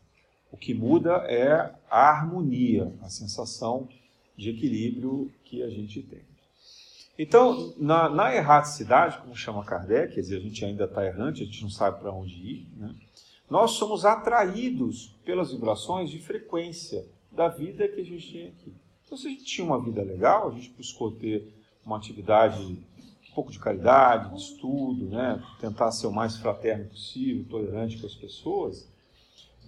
[0.51, 3.89] O que muda é a harmonia, a sensação
[4.37, 6.23] de equilíbrio que a gente tem.
[7.19, 11.47] Então, na, na erraticidade, como chama Kardec, quer dizer, a gente ainda está errante, a
[11.47, 12.95] gente não sabe para onde ir, né?
[13.49, 18.75] nós somos atraídos pelas vibrações de frequência da vida que a gente tinha aqui.
[19.05, 23.35] Então, se a gente tinha uma vida legal, a gente buscou ter uma atividade, um
[23.35, 25.43] pouco de caridade, de estudo, né?
[25.61, 28.89] tentar ser o mais fraterno possível, tolerante com as pessoas,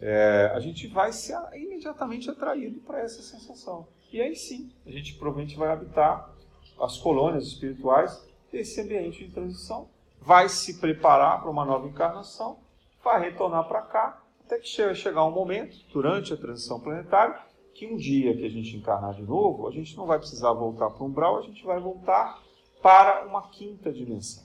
[0.00, 3.86] é, a gente vai ser imediatamente atraído para essa sensação.
[4.12, 6.32] E aí sim, a gente provavelmente vai habitar
[6.80, 9.88] as colônias espirituais desse ambiente de transição,
[10.20, 12.58] vai se preparar para uma nova encarnação,
[13.02, 17.38] vai retornar para cá, até que chegar um momento, durante a transição planetária,
[17.74, 20.90] que um dia que a gente encarnar de novo, a gente não vai precisar voltar
[20.90, 22.42] para o umbral, a gente vai voltar
[22.82, 24.44] para uma quinta dimensão.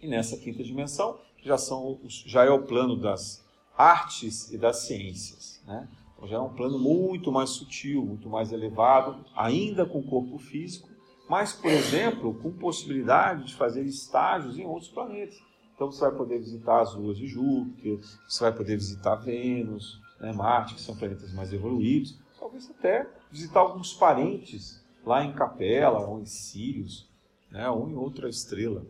[0.00, 3.44] E nessa quinta dimensão já, são, já é o plano das
[3.76, 5.60] artes e das ciências.
[5.66, 5.88] Né?
[6.24, 10.88] Já é um plano muito mais sutil, muito mais elevado, ainda com o corpo físico,
[11.28, 15.38] mas, por exemplo, com possibilidade de fazer estágios em outros planetas.
[15.74, 20.32] Então você vai poder visitar as luas de Júpiter, você vai poder visitar Vênus, né,
[20.32, 26.20] Marte, que são planetas mais evoluídos, talvez até visitar alguns parentes lá em Capela ou
[26.20, 27.08] em Sirius,
[27.50, 28.84] né, ou em outra estrela,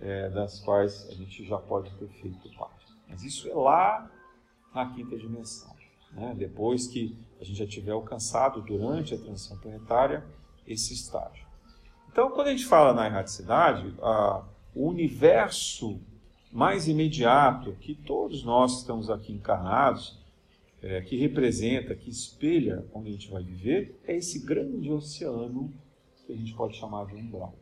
[0.00, 2.86] é, das quais a gente já pode ter feito parte.
[3.08, 4.08] Mas isso é lá
[4.72, 5.77] na quinta dimensão.
[6.12, 10.24] Né, depois que a gente já tiver alcançado durante a transição planetária
[10.66, 11.46] esse estágio.
[12.10, 14.44] Então, quando a gente fala na erraticidade, a,
[14.74, 16.00] o universo
[16.50, 20.18] mais imediato que todos nós estamos aqui encarnados,
[20.82, 25.72] é, que representa, que espelha onde a gente vai viver, é esse grande oceano
[26.26, 27.54] que a gente pode chamar de umbral.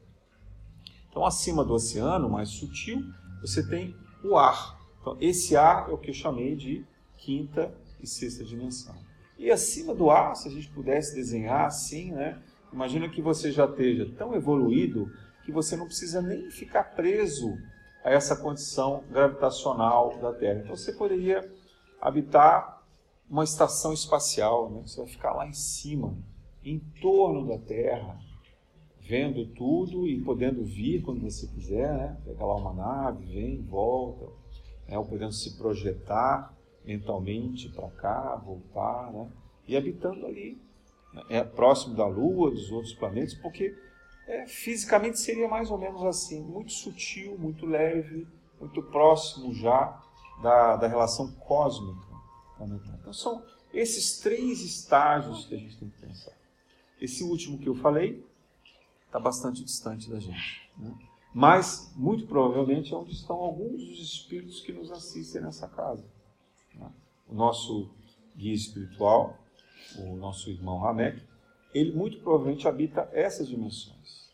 [1.10, 3.00] Então, acima do oceano, mais sutil,
[3.40, 4.78] você tem o ar.
[5.00, 6.84] Então, esse ar é o que eu chamei de
[7.16, 8.94] quinta e sexta dimensão.
[9.38, 12.40] E acima do ar, se a gente pudesse desenhar assim, né?
[12.72, 15.10] Imagina que você já esteja tão evoluído
[15.44, 17.56] que você não precisa nem ficar preso
[18.02, 20.60] a essa condição gravitacional da Terra.
[20.60, 21.48] Então você poderia
[22.00, 22.82] habitar
[23.28, 24.82] uma estação espacial, né?
[24.86, 26.16] você vai ficar lá em cima,
[26.64, 28.18] em torno da Terra,
[29.00, 32.16] vendo tudo e podendo vir quando você quiser, né?
[32.24, 34.26] pegar lá uma nave, vem, volta,
[34.88, 34.98] né?
[34.98, 36.55] ou podendo se projetar
[36.86, 39.28] mentalmente para cá, voltar, né?
[39.66, 40.58] e habitando ali,
[41.12, 41.22] né?
[41.28, 43.76] é próximo da Lua, dos outros planetas, porque
[44.26, 48.26] é, fisicamente seria mais ou menos assim, muito sutil, muito leve,
[48.60, 50.00] muito próximo já
[50.42, 52.06] da, da relação cósmica
[53.00, 56.32] Então são esses três estágios que a gente tem que pensar.
[57.00, 58.24] Esse último que eu falei
[59.06, 60.70] está bastante distante da gente.
[60.78, 60.92] Né?
[61.32, 66.02] Mas, muito provavelmente, é onde estão alguns dos espíritos que nos assistem nessa casa.
[67.28, 67.90] O nosso
[68.36, 69.36] guia espiritual,
[69.98, 71.22] o nosso irmão Ramek,
[71.74, 74.30] ele muito provavelmente habita essas dimensões.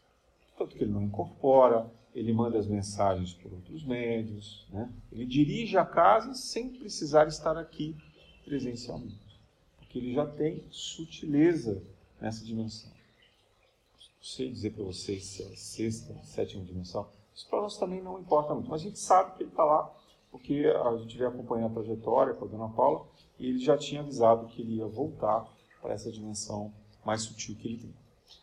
[0.56, 4.92] Tanto que ele não incorpora, ele manda as mensagens por outros médios, né?
[5.10, 7.96] ele dirige a casa sem precisar estar aqui
[8.44, 9.40] presencialmente,
[9.78, 11.82] porque ele já tem sutileza
[12.20, 12.90] nessa dimensão.
[12.90, 18.20] Não sei dizer para vocês se é sexta, sétima dimensão, isso para nós também não
[18.20, 19.92] importa muito, mas a gente sabe que ele está lá,
[20.32, 23.06] porque a gente veio acompanhando a trajetória com a dona Paula,
[23.38, 25.46] e ele já tinha avisado que ele ia voltar
[25.80, 26.72] para essa dimensão
[27.04, 27.94] mais sutil que ele tem.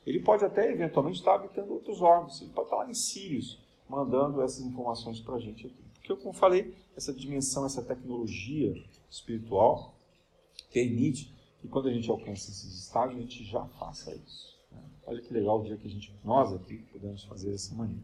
[0.06, 4.42] Ele pode até eventualmente estar habitando outros órgãos, ele pode estar lá em Sirius, mandando
[4.42, 5.84] essas informações para a gente aqui.
[5.96, 8.74] Porque, como falei, essa dimensão, essa tecnologia
[9.10, 9.96] espiritual
[10.72, 14.56] permite que quando a gente alcance esses estágios, a gente já faça isso.
[14.72, 14.82] Né?
[15.08, 18.04] Olha que legal o dia que a gente, nós aqui, podemos fazer dessa maneira.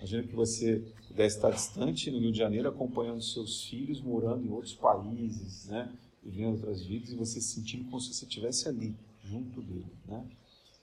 [0.00, 4.50] Imagina que você pudesse estar distante no Rio de Janeiro, acompanhando seus filhos, morando em
[4.50, 5.92] outros países, né?
[6.22, 10.24] vivendo outras vidas, e você se sentindo como se você estivesse ali, junto dele, né?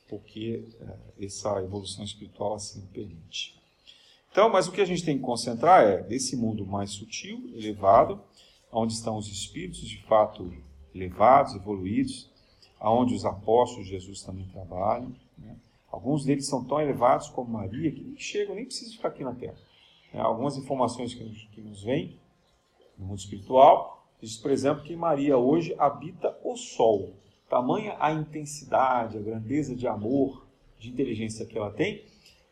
[0.07, 3.59] porque é, essa evolução espiritual assim permite.
[4.31, 8.21] Então, mas o que a gente tem que concentrar é desse mundo mais sutil, elevado,
[8.71, 10.53] onde estão os espíritos de fato
[10.93, 12.29] elevados, evoluídos,
[12.79, 15.11] aonde os apóstolos de Jesus também trabalham.
[15.39, 15.57] Né?
[15.97, 19.33] Alguns deles são tão elevados como Maria que nem chegam, nem precisam ficar aqui na
[19.33, 19.57] Terra.
[20.13, 22.19] É, algumas informações que, que nos vêm
[22.95, 27.15] no mundo espiritual diz, por exemplo, que Maria hoje habita o Sol.
[27.49, 30.45] Tamanha a intensidade, a grandeza de amor,
[30.77, 32.05] de inteligência que ela tem,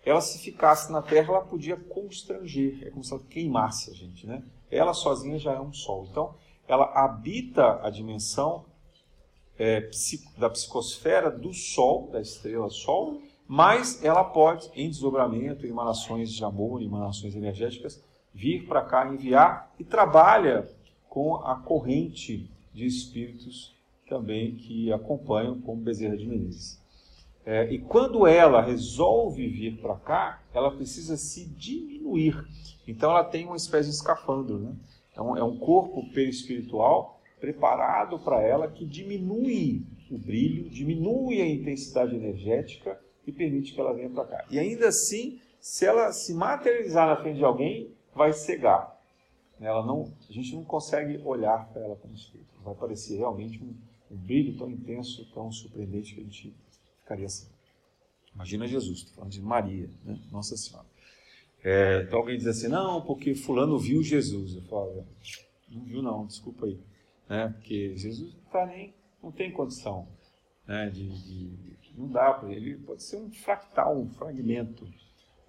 [0.03, 4.25] ela se ficasse na Terra, ela podia constranger, é como se ela queimasse a gente,
[4.25, 4.43] né?
[4.71, 6.07] Ela sozinha já é um Sol.
[6.09, 6.35] Então,
[6.67, 8.65] ela habita a dimensão
[9.55, 9.87] é,
[10.35, 16.43] da psicosfera do Sol, da estrela Sol, mas ela pode, em desdobramento, em emanações de
[16.43, 18.03] amor, em emanações energéticas,
[18.33, 20.67] vir para cá, enviar e trabalha
[21.07, 23.73] com a corrente de espíritos
[24.09, 26.83] também que acompanham, como Bezerra de Menezes.
[27.45, 32.43] É, e quando ela resolve vir para cá, ela precisa se diminuir.
[32.87, 34.57] Então ela tem uma espécie de escafandro.
[34.57, 34.75] Né?
[35.15, 41.47] É, um, é um corpo perispiritual preparado para ela que diminui o brilho, diminui a
[41.47, 44.45] intensidade energética e permite que ela venha para cá.
[44.49, 48.95] E ainda assim, se ela se materializar na frente de alguém, vai cegar.
[49.59, 52.49] Ela não, a gente não consegue olhar para ela como espírito.
[52.63, 53.73] Vai parecer realmente um,
[54.11, 56.55] um brilho tão intenso, tão surpreendente que a gente
[57.01, 57.47] ficaria assim.
[58.33, 60.19] Imagina Jesus, estou falando de Maria, né?
[60.31, 60.85] Nossa Senhora.
[61.63, 64.55] É, então alguém diz assim, não, porque fulano viu Jesus.
[64.55, 65.05] Eu falo,
[65.69, 66.79] não viu não, desculpa aí.
[67.27, 67.47] Né?
[67.55, 70.07] Porque Jesus não, tá nem, não tem condição
[70.67, 70.89] né?
[70.89, 72.71] de, de não dá para ele.
[72.71, 74.87] Ele pode ser um fractal, um fragmento.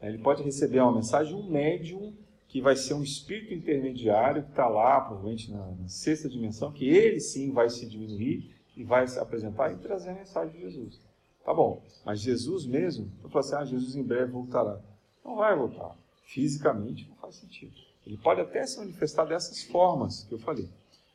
[0.00, 2.14] Ele pode receber uma mensagem um médium
[2.48, 6.88] que vai ser um espírito intermediário que está lá, provavelmente na, na, sexta dimensão, que
[6.88, 11.00] ele sim vai se diminuir e vai se apresentar e trazer a mensagem de Jesus.
[11.44, 14.80] Tá bom, mas Jesus mesmo, eu falo assim, ah, Jesus em breve voltará.
[15.24, 15.96] Não vai voltar.
[16.24, 17.74] Fisicamente não faz sentido.
[18.06, 20.68] Ele pode até se manifestar dessas formas que eu falei,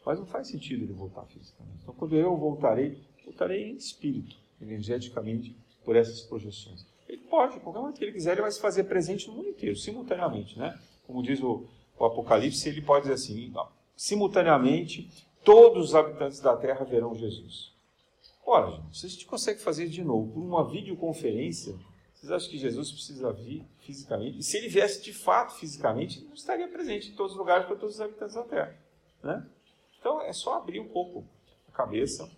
[0.06, 1.80] mas não faz sentido ele voltar fisicamente.
[1.82, 6.86] Então, quando eu voltarei, voltarei em espírito, energeticamente, por essas projeções.
[7.08, 9.76] Ele pode, qualquer momento que ele quiser, ele vai se fazer presente no mundo inteiro,
[9.76, 10.80] simultaneamente, né?
[11.06, 11.66] Como diz o,
[11.98, 13.54] o Apocalipse, ele pode dizer assim,
[13.96, 15.10] simultaneamente,
[15.44, 17.72] todos os habitantes da Terra verão Jesus.
[18.46, 21.76] Ora, gente, se a gente consegue fazer de novo por uma videoconferência,
[22.14, 24.40] vocês acham que Jesus precisa vir fisicamente?
[24.40, 27.66] E se ele viesse de fato fisicamente, ele não estaria presente em todos os lugares
[27.66, 28.78] para todos os habitantes da Terra.
[29.24, 29.46] Né?
[30.00, 31.26] Então é só abrir um pouco
[31.68, 32.30] a cabeça.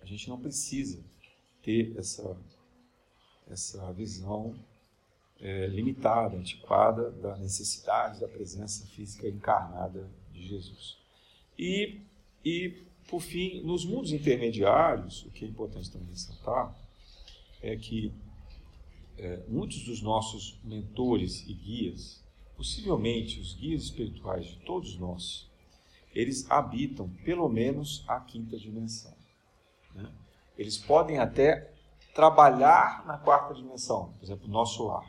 [0.00, 1.02] A gente não precisa
[1.64, 2.36] ter essa,
[3.48, 4.54] essa visão
[5.40, 10.96] é, limitada, antiquada da necessidade da presença física encarnada de Jesus.
[11.58, 12.00] E,
[12.44, 16.74] e, por fim, nos mundos intermediários, o que é importante também ressaltar
[17.62, 18.12] é que
[19.16, 22.22] é, muitos dos nossos mentores e guias,
[22.56, 25.48] possivelmente os guias espirituais de todos nós,
[26.14, 29.14] eles habitam pelo menos a quinta dimensão.
[29.94, 30.12] Né?
[30.56, 31.72] Eles podem até
[32.14, 35.04] trabalhar na quarta dimensão, por exemplo, nosso lar,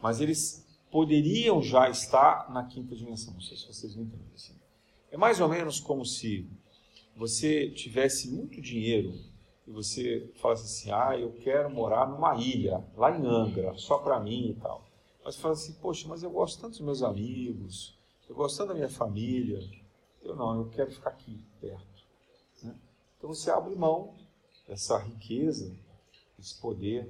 [0.00, 3.34] mas eles poderiam já estar na quinta dimensão.
[3.34, 4.28] Não sei se vocês entendem.
[4.32, 4.54] Assim.
[5.10, 6.48] É mais ou menos como se
[7.16, 9.12] você tivesse muito dinheiro
[9.66, 14.20] e você falasse assim: ah, eu quero morar numa ilha, lá em Angra, só para
[14.20, 14.86] mim e tal.
[15.24, 17.98] Mas você fala assim: poxa, mas eu gosto tanto dos meus amigos,
[18.28, 19.58] eu gosto tanto da minha família.
[20.22, 22.04] Eu não, eu quero ficar aqui, perto.
[22.62, 22.74] Né?
[23.18, 24.14] Então você abre mão
[24.66, 25.74] dessa riqueza,
[26.38, 27.08] desse poder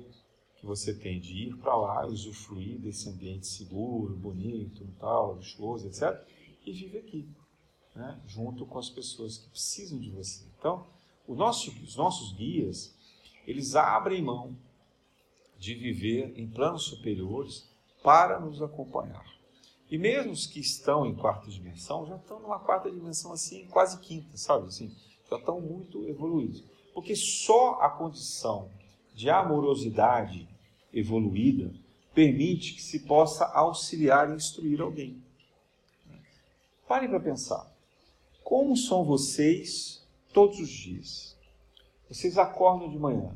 [0.57, 6.19] que você tem de ir para lá, usufruir desse ambiente seguro, bonito, tal, luxuoso, etc.,
[6.67, 7.29] e vive aqui,
[7.95, 8.19] né?
[8.27, 10.45] junto com as pessoas que precisam de você.
[10.59, 10.87] Então,
[11.29, 12.95] nosso, os nossos guias,
[13.47, 14.57] eles abrem mão
[15.59, 17.69] de viver em planos superiores
[18.03, 19.25] para nos acompanhar.
[19.91, 23.99] E mesmo os que estão em quarta dimensão, já estão numa quarta dimensão assim, quase
[24.01, 24.67] quinta, sabe?
[24.67, 24.95] Assim,
[25.31, 26.65] já estão muito evoluídos.
[26.95, 28.71] Porque só a condição
[29.13, 30.49] de amorosidade
[30.93, 31.75] evoluída
[32.15, 35.21] permite que se possa auxiliar e instruir alguém.
[36.87, 37.71] Parem para pensar.
[38.45, 41.37] Como são vocês todos os dias.
[42.09, 43.35] Vocês acordam de manhã.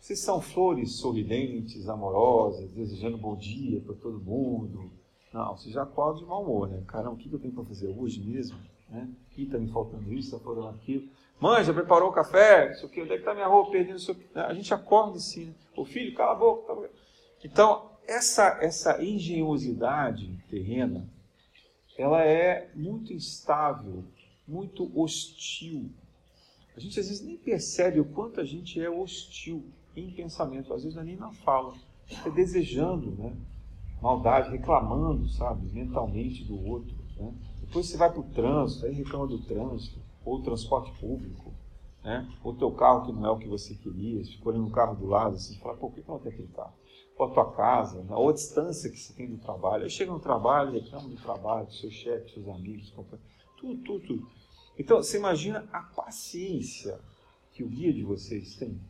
[0.00, 4.90] Vocês são flores sorridentes, amorosas, desejando bom dia para todo mundo.
[5.32, 6.82] Não, vocês já acordam de mau humor, né?
[6.86, 8.58] Caramba, o que eu tenho para fazer hoje mesmo?
[8.88, 9.08] Né?
[9.30, 11.08] Aqui está me faltando isso, está faltando aquilo.
[11.42, 12.70] Mãe, já preparou o café?
[12.70, 13.72] Isso aqui, onde é que está minha roupa?
[13.72, 13.98] Perdendo.
[14.34, 15.54] A gente acorda assim, né?
[15.76, 16.90] O filho, cala a boca.
[17.44, 21.06] Então, essa, essa engenhosidade terrena,
[21.98, 24.04] ela é muito instável,
[24.46, 25.90] muito hostil
[26.76, 29.64] a gente às vezes nem percebe o quanto a gente é hostil
[29.94, 31.74] em pensamento, às vezes não é nem na fala,
[32.24, 33.36] é desejando, né?
[34.00, 36.94] Maldade, reclamando, sabe, mentalmente do outro.
[37.16, 37.32] Né?
[37.60, 41.52] Depois você vai para o trânsito, aí reclama do trânsito, ou transporte público,
[42.02, 42.28] né?
[42.42, 45.06] ou teu carro que não é o que você queria, você ficou no carro do
[45.06, 46.74] lado, assim, fala, por que não tem aquele carro?
[47.16, 48.14] Ou a tua casa, né?
[48.14, 49.84] ou a distância que você tem do trabalho.
[49.84, 54.06] Aí chega no trabalho, reclama do trabalho, do seu chefe, seus amigos, companheiros, tudo, tudo,
[54.06, 54.28] tudo.
[54.78, 56.98] Então, você imagina a paciência
[57.52, 58.80] que o guia de vocês tem?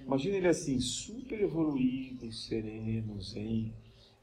[0.00, 3.72] Imagina ele assim, super evoluído, sereno, zen,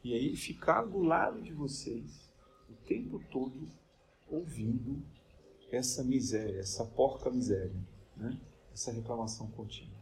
[0.04, 2.30] e aí ficar do lado de vocês
[2.70, 3.70] o tempo todo
[4.30, 5.02] ouvindo
[5.76, 7.74] essa miséria, essa porca miséria,
[8.16, 8.38] né?
[8.74, 9.94] essa reclamação contínua.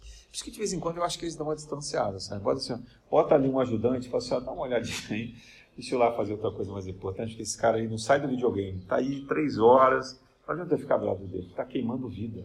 [0.00, 2.42] Por isso que de vez em quando eu acho que eles dão uma distanciada, sabe?
[2.42, 5.34] Bota, assim, bota ali um ajudante e fala assim, ó, dá uma olhadinha aí,
[5.80, 8.28] Deixa eu lá fazer outra coisa mais importante, que esse cara aí não sai do
[8.28, 8.80] videogame.
[8.80, 12.44] Está aí três horas, não adianta ficar do lado dele, está queimando vida.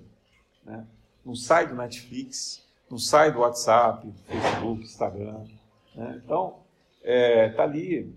[0.64, 0.88] Né?
[1.26, 5.43] Não sai do Netflix, não sai do WhatsApp, Facebook, Instagram.
[5.96, 6.22] Né?
[6.24, 6.60] Então,
[7.04, 8.16] é, tá ali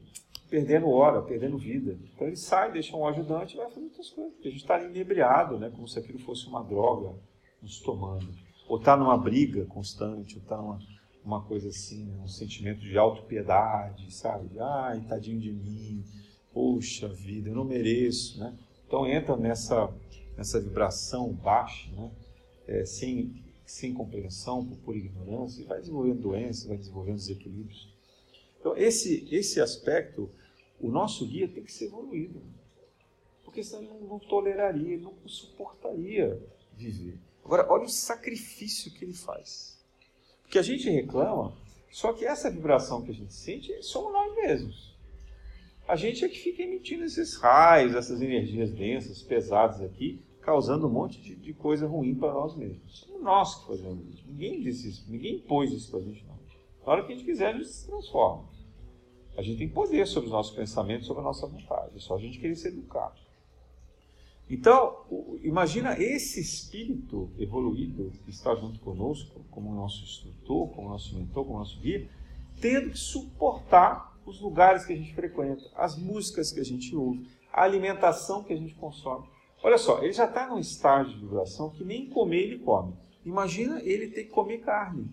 [0.48, 1.98] perdendo hora, perdendo vida.
[2.14, 4.32] Então ele sai, deixa um ajudante e vai fazer outras coisas.
[4.34, 5.70] Porque a gente está inebriado, né?
[5.70, 7.14] como se aquilo fosse uma droga
[7.62, 8.28] nos tomando.
[8.68, 10.78] Ou está numa briga constante, ou está numa
[11.28, 12.22] uma coisa assim, né?
[12.22, 14.48] um sentimento de autopiedade, sabe?
[14.58, 16.02] Ai, tadinho de mim,
[16.54, 18.56] poxa vida, eu não mereço, né?
[18.86, 19.92] Então entra nessa,
[20.38, 22.10] nessa vibração baixa, né?
[22.66, 27.94] É, sem, sem compreensão, por pura ignorância, e vai desenvolvendo doenças, vai desenvolvendo desequilíbrios.
[28.58, 30.30] Então esse, esse aspecto,
[30.80, 32.42] o nosso guia tem que ser evoluído,
[33.44, 36.40] porque senão ele não, toleraria, ele não suportaria
[36.74, 37.18] viver.
[37.44, 39.78] Agora, olha o sacrifício que ele faz
[40.50, 41.52] que a gente reclama,
[41.90, 44.96] só que essa vibração que a gente sente somos nós mesmos.
[45.86, 50.90] A gente é que fica emitindo esses raios, essas energias densas, pesadas aqui, causando um
[50.90, 53.00] monte de, de coisa ruim para nós mesmos.
[53.00, 54.24] Somos nós que fazemos isso.
[54.26, 56.38] Ninguém disse isso, ninguém impôs isso para a gente, não.
[56.84, 58.48] Na hora que a gente quiser, a gente se transforma.
[59.38, 61.92] A gente tem poder sobre os nossos pensamentos, sobre a nossa vontade.
[61.94, 63.14] É só a gente querer ser educado.
[64.50, 65.04] Então,
[65.44, 71.60] imagina esse espírito evoluído que está junto conosco, como nosso instrutor, como nosso mentor, como
[71.60, 72.10] nosso guia,
[72.60, 77.24] tendo que suportar os lugares que a gente frequenta, as músicas que a gente ouve,
[77.52, 79.28] a alimentação que a gente consome.
[79.62, 82.92] Olha só, ele já está num estágio de vibração que nem comer ele come.
[83.24, 85.08] Imagina ele ter que comer carne,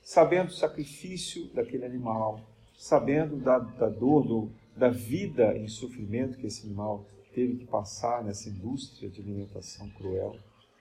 [0.00, 2.40] sabendo o sacrifício daquele animal,
[2.78, 7.04] sabendo da, da dor, do, da vida em sofrimento que esse animal
[7.34, 10.36] teve que passar nessa indústria de alimentação cruel.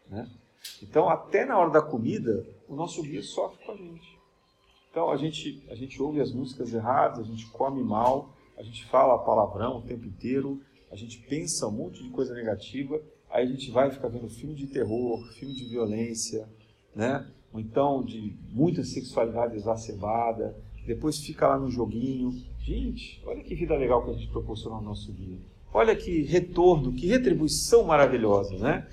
[0.07, 0.29] Né?
[0.81, 4.17] Então, até na hora da comida, o nosso guia sofre com a gente.
[4.97, 8.83] Então a gente, a gente ouve as músicas erradas, a gente come mal, a gente
[8.85, 10.59] fala palavrão o tempo inteiro,
[10.91, 14.55] a gente pensa um monte de coisa negativa, aí a gente vai ficar vendo filme
[14.55, 16.49] de terror, filme de violência,
[16.95, 17.27] né?
[17.53, 20.55] ou então de muita sexualidade exacerbada,
[20.87, 22.31] depois fica lá no joguinho.
[22.59, 25.37] Gente, olha que vida legal que a gente proporciona ao nosso dia.
[25.73, 28.87] Olha que retorno, que retribuição maravilhosa, né?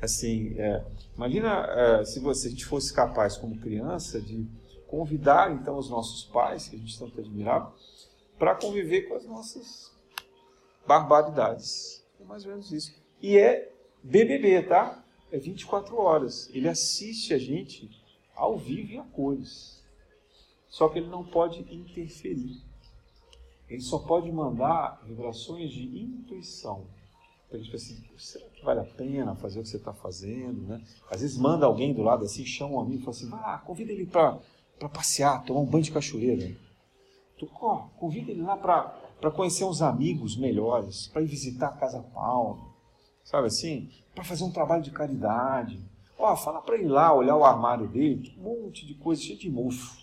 [0.00, 0.84] Assim, é,
[1.16, 4.46] imagina é, se, você, se a gente fosse capaz, como criança, de
[4.86, 7.74] convidar então os nossos pais, que a gente tanto admirava,
[8.38, 9.92] para conviver com as nossas
[10.86, 12.06] barbaridades.
[12.20, 12.94] É mais ou menos isso.
[13.20, 13.72] E é
[14.02, 15.04] BBB, tá?
[15.32, 16.48] É 24 horas.
[16.54, 17.90] Ele assiste a gente
[18.34, 19.79] ao vivo e a cores.
[20.70, 22.62] Só que ele não pode interferir.
[23.68, 26.86] Ele só pode mandar vibrações de intuição.
[27.48, 30.62] Para a gente assim, será que vale a pena fazer o que você está fazendo?
[30.62, 30.80] Né?
[31.10, 33.92] Às vezes manda alguém do lado assim, chama um amigo e fala assim, ah, convida
[33.92, 34.38] ele para
[34.92, 36.56] passear, tomar um banho de cachoeira.
[37.36, 42.00] Tu, ó, convida ele lá para conhecer uns amigos melhores, para ir visitar a Casa
[42.00, 42.72] Paulo,
[43.24, 43.90] sabe assim?
[44.14, 45.80] Para fazer um trabalho de caridade.
[46.16, 49.50] Ó, fala para ele lá, olhar o armário dele, um monte de coisa cheia de
[49.50, 49.98] mofo.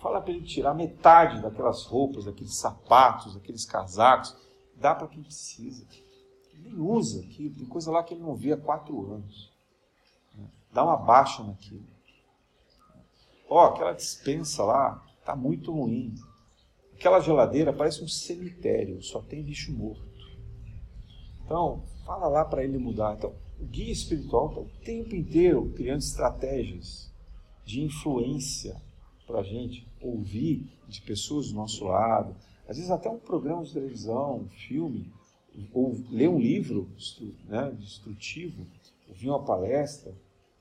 [0.00, 4.36] Fala para ele tirar metade daquelas roupas, daqueles sapatos, daqueles casacos.
[4.74, 5.86] Dá para quem precisa.
[6.52, 9.52] Ele nem usa aquilo, tem coisa lá que ele não vê há quatro anos.
[10.72, 11.86] Dá uma baixa naquilo.
[13.48, 16.14] Ó, oh, aquela dispensa lá tá muito ruim.
[16.94, 20.04] Aquela geladeira parece um cemitério, só tem bicho morto.
[21.44, 23.14] Então, fala lá para ele mudar.
[23.14, 27.12] Então, o guia espiritual está o tempo inteiro criando estratégias
[27.64, 28.80] de influência
[29.26, 32.34] para a gente ouvir de pessoas do nosso lado.
[32.68, 35.12] Às vezes até um programa de televisão, um filme,
[35.72, 36.88] ou ler um livro
[37.44, 38.66] né, instrutivo,
[39.08, 40.14] ouvir uma palestra,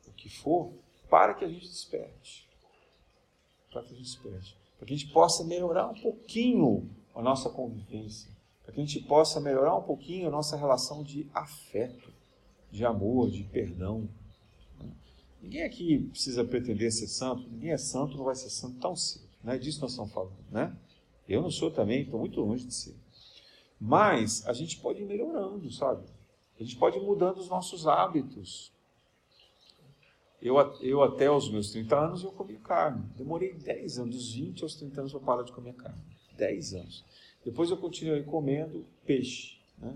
[0.07, 0.71] o que for,
[1.09, 2.45] para que a gente desperte
[3.75, 4.39] para que a gente espere.
[4.77, 8.31] Para que a gente possa melhorar um pouquinho a nossa convivência.
[8.63, 12.13] Para que a gente possa melhorar um pouquinho a nossa relação de afeto,
[12.71, 14.07] de amor, de perdão.
[15.41, 19.25] Ninguém aqui precisa pretender ser santo, ninguém é santo, não vai ser santo tão cedo.
[19.45, 20.75] É disso nós estamos falando, né?
[21.29, 22.95] Eu não sou também, estou muito longe de ser.
[23.79, 26.03] Mas a gente pode ir melhorando, sabe?
[26.59, 28.71] A gente pode ir mudando os nossos hábitos.
[30.41, 33.03] Eu, eu até os meus 30 anos eu comia carne.
[33.17, 36.01] Demorei 10 anos, dos 20 aos 30 anos para parar de comer carne.
[36.37, 37.05] 10 anos.
[37.43, 39.57] Depois eu continuei comendo peixe.
[39.77, 39.95] Né?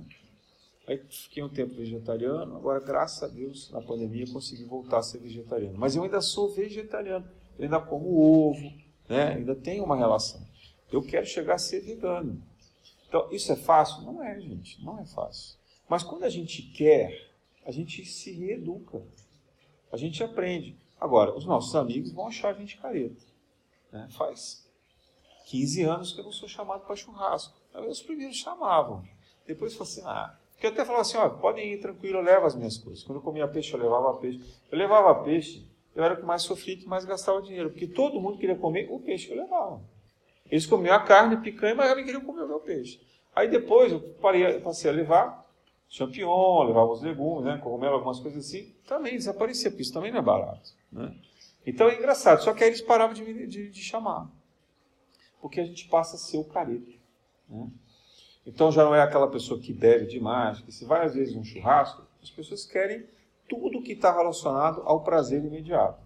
[0.89, 5.19] Aí fiquei um tempo vegetariano, agora, graças a Deus, na pandemia consegui voltar a ser
[5.19, 5.77] vegetariano.
[5.77, 7.29] Mas eu ainda sou vegetariano,
[7.59, 8.73] eu ainda como ovo,
[9.07, 9.35] né?
[9.35, 10.43] ainda tenho uma relação.
[10.91, 12.41] Eu quero chegar a ser vegano.
[13.07, 14.01] Então, isso é fácil?
[14.01, 15.59] Não é, gente, não é fácil.
[15.87, 18.99] Mas quando a gente quer, a gente se reeduca.
[19.91, 20.75] A gente aprende.
[20.99, 23.23] Agora, os nossos amigos vão achar a gente careta.
[23.91, 24.07] Né?
[24.09, 24.67] Faz
[25.45, 27.55] 15 anos que eu não sou chamado para churrasco.
[27.87, 29.07] Os primeiros chamavam.
[29.45, 32.45] Depois falou assim, ah, porque eu até falava assim, ó, podem ir tranquilo, eu levo
[32.45, 33.01] as minhas coisas.
[33.05, 34.43] Quando eu comia peixe, eu levava peixe.
[34.69, 38.19] Eu levava peixe, eu era o que mais sofria, que mais gastava dinheiro, porque todo
[38.19, 39.81] mundo queria comer o peixe que eu levava.
[40.51, 42.99] Eles comiam a carne, picanha, mas também queriam comer o meu peixe.
[43.33, 45.49] Aí depois eu parei, passei a levar
[45.87, 50.19] champignon, levava os legumes, né, cogumelo, algumas coisas assim, também desaparecia, porque isso também não
[50.19, 50.71] é barato.
[50.91, 51.15] Né?
[51.65, 54.29] Então é engraçado, só que aí eles paravam de, de, de chamar,
[55.39, 56.91] porque a gente passa a ser o careta.
[57.47, 57.65] Né?
[58.49, 61.43] Então já não é aquela pessoa que bebe demais, que se vai às vezes um
[61.43, 63.05] churrasco, as pessoas querem
[63.47, 66.01] tudo que está relacionado ao prazer imediato.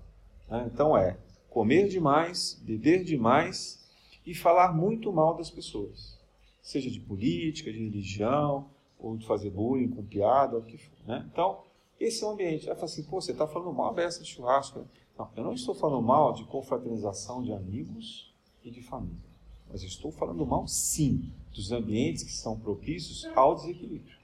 [0.49, 0.69] Né?
[0.71, 1.17] Então é
[1.49, 3.89] comer demais, beber demais
[4.25, 6.19] e falar muito mal das pessoas,
[6.61, 8.69] seja de política, de religião,
[8.99, 10.97] ou de fazer bullying com piada, ou o que for.
[11.05, 11.25] Né?
[11.31, 11.63] Então,
[11.99, 12.69] esse é o ambiente.
[12.69, 14.85] Aí fala assim, pô, você está falando mal dessa de churrasco.
[15.17, 18.33] Não, eu não estou falando mal de confraternização de amigos
[18.63, 19.29] e de família.
[19.69, 24.17] mas eu estou falando mal, sim, dos ambientes que são propícios ao desequilíbrio.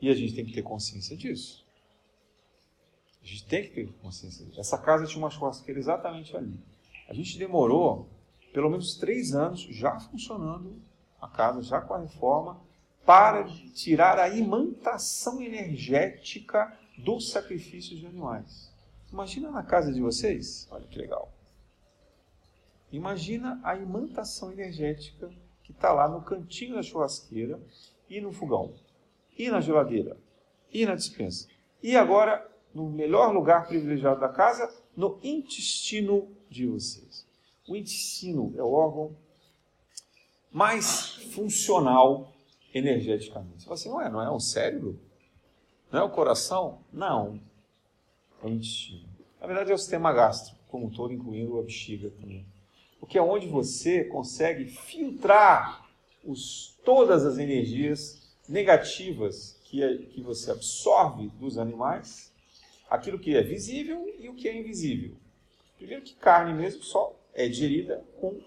[0.00, 1.64] E a gente tem que ter consciência disso.
[3.22, 4.60] A gente tem que ter consciência disso.
[4.60, 6.60] Essa casa tinha uma churrasqueira exatamente ali.
[7.08, 8.08] A gente demorou
[8.52, 10.80] pelo menos três anos já funcionando
[11.20, 12.60] a casa, já com a reforma,
[13.04, 13.44] para
[13.74, 18.72] tirar a imantação energética dos sacrifícios de animais.
[19.12, 21.32] Imagina na casa de vocês, olha que legal.
[22.92, 25.30] Imagina a imantação energética
[25.64, 27.60] que está lá no cantinho da churrasqueira
[28.08, 28.74] e no fogão,
[29.36, 30.16] e na geladeira,
[30.72, 31.48] e na dispensa.
[31.82, 37.26] E agora, no melhor lugar privilegiado da casa, no intestino de vocês.
[37.66, 39.16] O intestino é o órgão
[40.52, 42.32] mais funcional
[42.72, 43.62] energeticamente.
[43.62, 45.00] Você fala assim, ué, não é o cérebro?
[45.90, 46.84] Não é o coração?
[46.92, 47.40] Não.
[48.42, 49.08] É o intestino.
[49.40, 52.46] Na verdade é o sistema gástrico, como um todo, incluindo a bexiga também.
[53.04, 55.86] Porque é onde você consegue filtrar
[56.24, 62.32] os, todas as energias negativas que, é, que você absorve dos animais,
[62.88, 65.14] aquilo que é visível e o que é invisível.
[65.76, 68.40] Primeiro que carne mesmo só é digerida com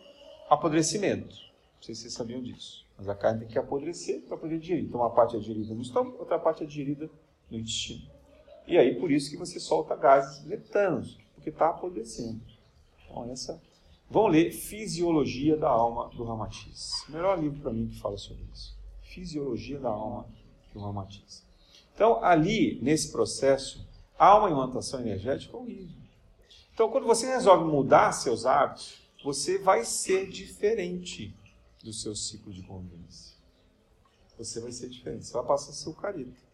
[0.50, 1.36] apodrecimento.
[1.36, 2.84] Não sei se vocês sabiam disso.
[2.98, 4.86] Mas a carne tem que apodrecer para poder digerir.
[4.86, 7.08] Então uma parte é digerida no estômago, outra parte é digerida
[7.52, 8.10] no intestino.
[8.66, 12.42] E aí por isso que você solta gases metanos, porque está apodrecendo.
[13.06, 13.62] Então essa.
[14.10, 17.04] Vão ler Fisiologia da Alma do Ramatiz.
[17.10, 18.78] Melhor livro para mim que fala sobre isso.
[19.02, 20.28] Fisiologia da Alma
[20.74, 21.46] do Ramatiz.
[21.94, 23.86] Então ali nesse processo
[24.18, 26.02] há uma imantação energética horrível.
[26.74, 31.36] Então quando você resolve mudar seus hábitos, você vai ser diferente
[31.84, 33.36] do seu ciclo de convivência.
[34.38, 35.26] Você vai ser diferente.
[35.26, 36.48] Você vai passar a ser o careta.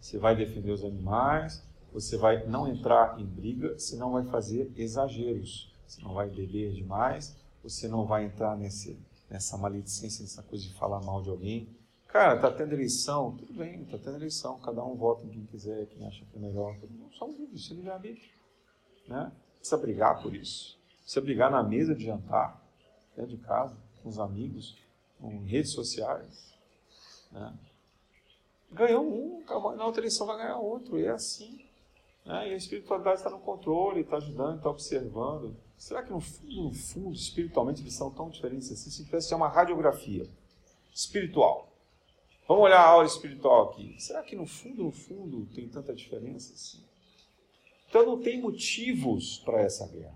[0.00, 4.72] Você vai defender os animais, você vai não entrar em briga, você não vai fazer
[4.76, 10.64] exageros, você não vai beber demais, você não vai entrar nesse, nessa maledicência, nessa coisa
[10.64, 11.68] de falar mal de alguém.
[12.08, 15.86] Cara, tá tendo eleição, tudo bem, tá tendo eleição, cada um vota em quem quiser,
[15.86, 16.76] quem acha que é melhor.
[17.12, 18.30] Só vídeo, isso é livre-arbítrio.
[19.06, 19.32] Né?
[19.58, 20.78] Precisa brigar por isso.
[21.02, 22.62] Precisa brigar na mesa de jantar,
[23.14, 24.78] dentro de casa, com os amigos,
[25.20, 26.54] em redes sociais.
[27.30, 27.54] Né?
[28.72, 29.44] ganhou um,
[29.76, 31.62] na outra eleição vai ganhar outro, e é assim.
[32.24, 32.48] Né?
[32.48, 35.54] E a espiritualidade está no controle, está ajudando, está observando.
[35.82, 38.88] Será que no fundo, no fundo, espiritualmente, eles são tão diferentes assim?
[38.88, 40.28] Se tivesse uma radiografia
[40.94, 41.76] espiritual.
[42.46, 43.96] Vamos olhar a aura espiritual aqui.
[43.98, 46.84] Será que no fundo, no fundo, tem tanta diferença assim?
[47.88, 50.14] Então não tem motivos para essa guerra.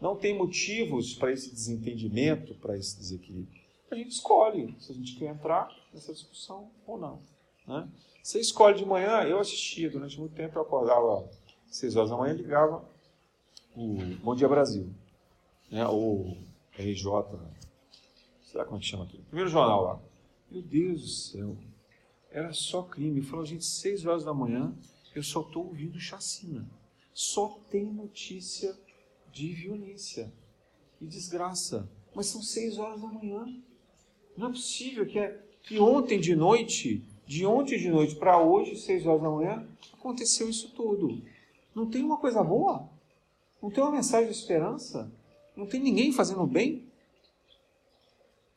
[0.00, 3.62] Não tem motivos para esse desentendimento, para esse desequilíbrio.
[3.92, 7.22] A gente escolhe se a gente quer entrar nessa discussão ou não.
[7.68, 7.88] Né?
[8.20, 11.30] Você escolhe de manhã, eu assistia durante muito tempo, eu acordava
[11.68, 12.97] às 6 horas da manhã ligava
[13.78, 14.92] o Bom Dia Brasil,
[15.70, 15.86] né?
[15.86, 16.36] o
[16.76, 17.04] RJ,
[18.42, 19.18] será como é que chama aqui?
[19.28, 20.00] Primeiro jornal lá.
[20.50, 21.56] Meu Deus do céu,
[22.30, 23.22] era só crime.
[23.22, 24.74] Falou, gente, 6 horas da manhã,
[25.14, 26.68] eu só estou ouvindo chacina.
[27.14, 28.76] Só tem notícia
[29.30, 30.32] de violência
[31.00, 31.88] e desgraça.
[32.12, 33.46] Mas são 6 horas da manhã.
[34.36, 38.74] Não é possível que, é, que ontem de noite de ontem de noite para hoje,
[38.74, 41.22] seis horas da manhã, aconteceu isso tudo.
[41.74, 42.88] Não tem uma coisa boa?
[43.62, 45.10] Não tem uma mensagem de esperança?
[45.56, 46.86] Não tem ninguém fazendo bem?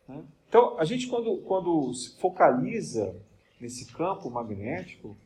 [0.07, 0.23] Né?
[0.47, 3.15] Então, a gente, quando, quando se focaliza
[3.59, 5.17] nesse campo magnético,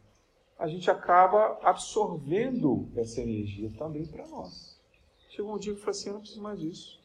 [0.58, 4.80] a gente acaba absorvendo essa energia também para nós.
[5.30, 7.04] Chegou um dia que eu falei assim: eu não preciso mais disso.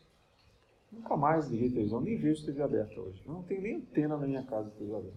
[0.92, 3.22] Nunca mais liguei televisão, nem vejo TV aberta hoje.
[3.24, 5.16] Eu não tenho nem antena na minha casa de TV aberta.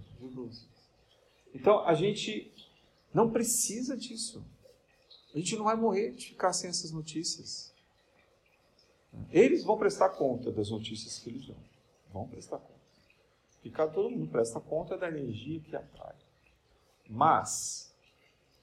[1.53, 2.51] Então a gente
[3.13, 4.43] não precisa disso.
[5.33, 7.73] A gente não vai morrer de ficar sem essas notícias.
[9.31, 11.57] Eles vão prestar conta das notícias que eles dão.
[12.11, 12.73] Vão prestar conta.
[13.61, 16.15] Ficar todo mundo presta conta da energia que atrai.
[17.09, 17.93] Mas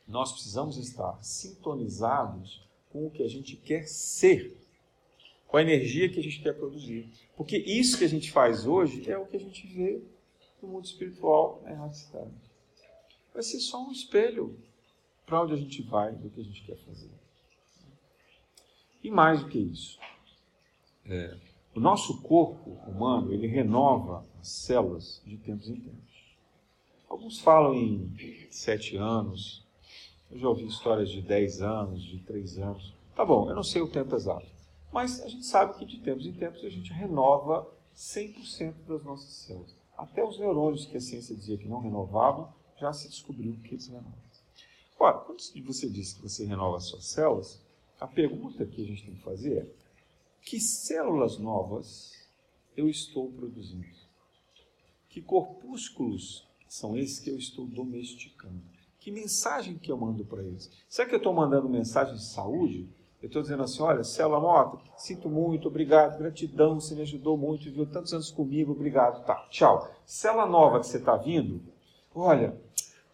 [0.07, 4.57] nós precisamos estar sintonizados com o que a gente quer ser,
[5.47, 7.13] com a energia que a gente quer produzir.
[7.37, 10.03] Porque isso que a gente faz hoje é o que a gente vê
[10.61, 12.51] no mundo espiritual na erraticidade
[13.33, 14.57] vai ser só um espelho
[15.31, 17.09] para onde a gente vai, do que a gente quer fazer.
[19.01, 19.97] E mais do que isso,
[21.07, 21.37] é,
[21.73, 26.11] o nosso corpo humano ele renova as células de tempos em tempos.
[27.09, 28.13] Alguns falam em
[28.51, 29.65] sete anos,
[30.33, 32.93] eu já ouvi histórias de dez anos, de três anos.
[33.15, 34.47] Tá bom, eu não sei o tempo exato,
[34.93, 39.33] mas a gente sabe que de tempos em tempos a gente renova 100% das nossas
[39.33, 39.75] células.
[39.97, 43.87] Até os neurônios que a ciência dizia que não renovavam, já se descobriu que eles
[43.87, 44.30] renovam.
[45.03, 47.59] Ora, quando você diz que você renova as suas células,
[47.99, 49.67] a pergunta que a gente tem que fazer é:
[50.43, 52.13] Que células novas
[52.77, 53.89] eu estou produzindo?
[55.09, 58.61] Que corpúsculos são esses que eu estou domesticando?
[58.99, 60.71] Que mensagem que eu mando para eles?
[60.87, 62.87] Será que eu estou mandando mensagem de saúde?
[63.23, 67.65] Eu estou dizendo assim, olha, célula morta, sinto muito, obrigado, gratidão, você me ajudou muito,
[67.65, 69.91] viveu tantos anos comigo, obrigado, tá, tchau.
[70.07, 71.61] Célula nova que você está vindo,
[72.15, 72.59] olha,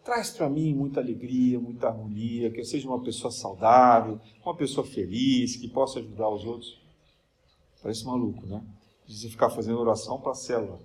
[0.07, 4.87] traz para mim muita alegria, muita harmonia, que eu seja uma pessoa saudável, uma pessoa
[4.87, 6.81] feliz, que possa ajudar os outros.
[7.83, 8.63] Parece maluco, né?
[9.05, 10.79] De ficar fazendo oração para a célula.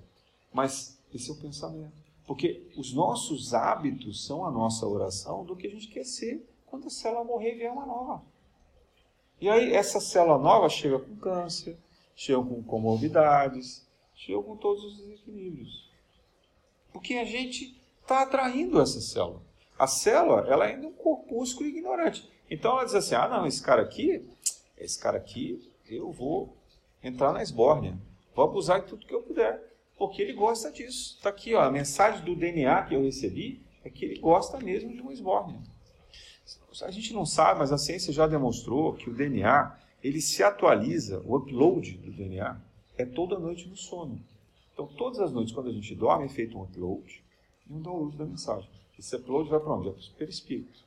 [0.51, 1.93] Mas esse é o pensamento.
[2.25, 6.87] Porque os nossos hábitos são a nossa oração do que a gente quer ser quando
[6.87, 8.23] a célula morrer e vier uma nova.
[9.39, 11.77] E aí essa célula nova chega com câncer,
[12.15, 15.91] chega com comorbidades, chega com todos os desequilíbrios.
[16.91, 19.41] Porque a gente está atraindo essa célula.
[19.77, 22.29] A célula, ela é ainda é um corpúsculo ignorante.
[22.49, 24.27] Então ela diz assim: ah, não, esse cara aqui,
[24.77, 26.55] esse cara aqui, eu vou
[27.03, 27.97] entrar na esbórnia,
[28.35, 29.61] vou abusar de tudo que eu puder,
[29.97, 31.15] porque ele gosta disso.
[31.17, 34.93] Está aqui, ó, a mensagem do DNA que eu recebi é que ele gosta mesmo
[34.93, 35.59] de uma esbórnia.
[36.83, 41.21] A gente não sabe, mas a ciência já demonstrou que o DNA ele se atualiza,
[41.25, 42.59] o upload do DNA
[42.97, 44.19] é toda noite no sono.
[44.73, 47.23] Então, todas as noites, quando a gente dorme, é feito um upload
[47.71, 48.69] e um download da mensagem.
[48.99, 49.85] Esse upload vai para onde?
[49.85, 50.83] Vai para o perispírito.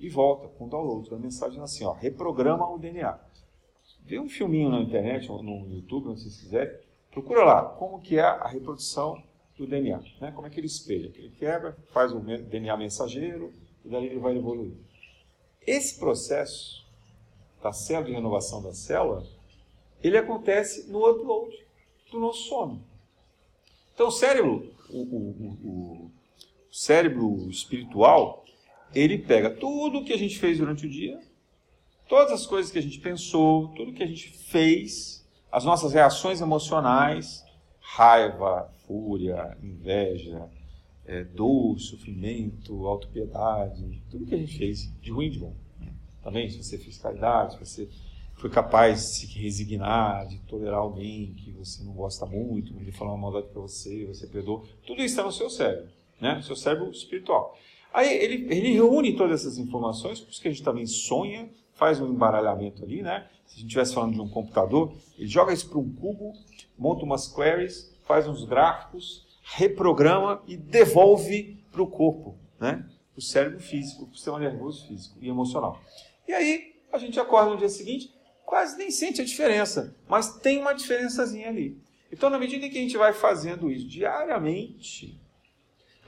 [0.00, 3.18] E volta com o download da mensagem assim, ó, reprograma o DNA.
[4.04, 6.78] Vê um filminho na internet, no YouTube, se vocês quiserem,
[7.10, 9.22] procura lá como que é a reprodução
[9.56, 10.32] do DNA, né?
[10.32, 11.10] como é que ele espelha.
[11.14, 13.52] Ele quebra, faz o DNA mensageiro,
[13.84, 14.74] e daí ele vai evoluir.
[15.66, 16.86] Esse processo
[17.62, 19.26] da célula de renovação da célula,
[20.02, 21.56] ele acontece no upload
[22.10, 22.84] do nosso sono.
[23.94, 26.10] Então o cérebro, o, o, o,
[26.70, 28.44] cérebro espiritual,
[28.94, 31.18] ele pega tudo o que a gente fez durante o dia,
[32.08, 36.40] todas as coisas que a gente pensou, tudo que a gente fez, as nossas reações
[36.40, 37.44] emocionais,
[37.80, 40.48] raiva, fúria, inveja,
[41.06, 45.54] é, dor, sofrimento, autopiedade, tudo que a gente fez de ruim de bom.
[45.78, 45.92] Né?
[46.22, 47.88] Também, se você fez caridade, se você
[48.36, 53.14] foi capaz de se resignar, de tolerar alguém que você não gosta muito, ele falou
[53.14, 55.88] uma maldade para você, você perdoou, tudo isso está no seu cérebro,
[56.20, 56.40] né?
[56.42, 57.56] seu cérebro espiritual.
[57.92, 62.00] Aí ele, ele reúne todas essas informações, por isso que a gente também sonha, faz
[62.00, 63.26] um embaralhamento ali, né?
[63.46, 66.32] Se a gente estivesse falando de um computador, ele joga isso para um cubo,
[66.76, 72.84] monta umas queries, faz uns gráficos, reprograma e devolve para o corpo, né?
[73.12, 75.80] para o cérebro físico, para o sistema nervoso físico e emocional.
[76.28, 78.12] E aí a gente acorda no dia seguinte,
[78.46, 81.78] quase nem sente a diferença, mas tem uma diferençazinha ali.
[82.10, 85.20] Então, na medida em que a gente vai fazendo isso diariamente,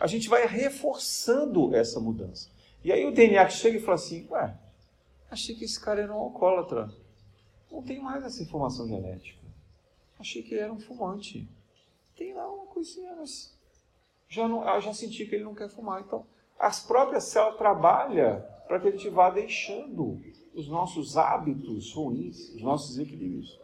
[0.00, 2.48] a gente vai reforçando essa mudança.
[2.82, 4.56] E aí o DNA chega e fala assim, ué,
[5.30, 6.88] achei que esse cara era um alcoólatra.
[7.70, 9.44] Não tem mais essa informação genética.
[10.18, 11.46] Achei que ele era um fumante
[12.18, 13.56] tem lá uma coisinha, mas
[14.28, 16.02] já, não, eu já senti que ele não quer fumar.
[16.02, 16.26] Então,
[16.58, 20.20] as próprias células trabalham para que a gente vá deixando
[20.58, 23.58] os nossos hábitos ruins, os nossos equilíbrios.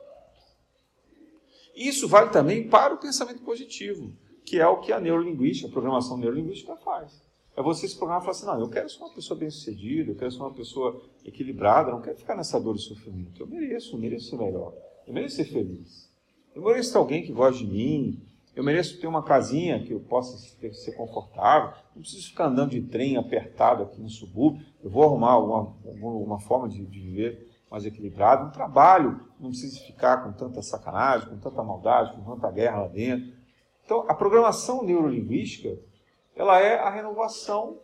[1.75, 4.13] Isso vale também para o pensamento positivo,
[4.45, 7.23] que é o que a neurolinguística, a programação neurolinguística faz.
[7.57, 10.17] É você se programar e falar assim, não, eu quero ser uma pessoa bem-sucedida, eu
[10.17, 13.43] quero ser uma pessoa equilibrada, não quero ficar nessa dor e sofrimento.
[13.43, 14.73] Eu mereço, eu mereço ser melhor.
[15.07, 16.11] Eu mereço ser feliz.
[16.55, 18.23] Eu mereço ter alguém que gosta de mim,
[18.55, 20.39] eu mereço ter uma casinha que eu possa
[20.73, 21.73] ser confortável.
[21.95, 24.65] Não preciso ficar andando de trem apertado aqui no subúrbio.
[24.83, 28.47] Eu vou arrumar alguma, alguma forma de, de viver mais equilibrado.
[28.47, 32.89] Um trabalho, não preciso ficar com tanta sacanagem, com tanta maldade, com tanta guerra lá
[32.89, 33.33] dentro.
[33.85, 35.77] Então, a programação neurolinguística,
[36.37, 37.81] ela é a renovação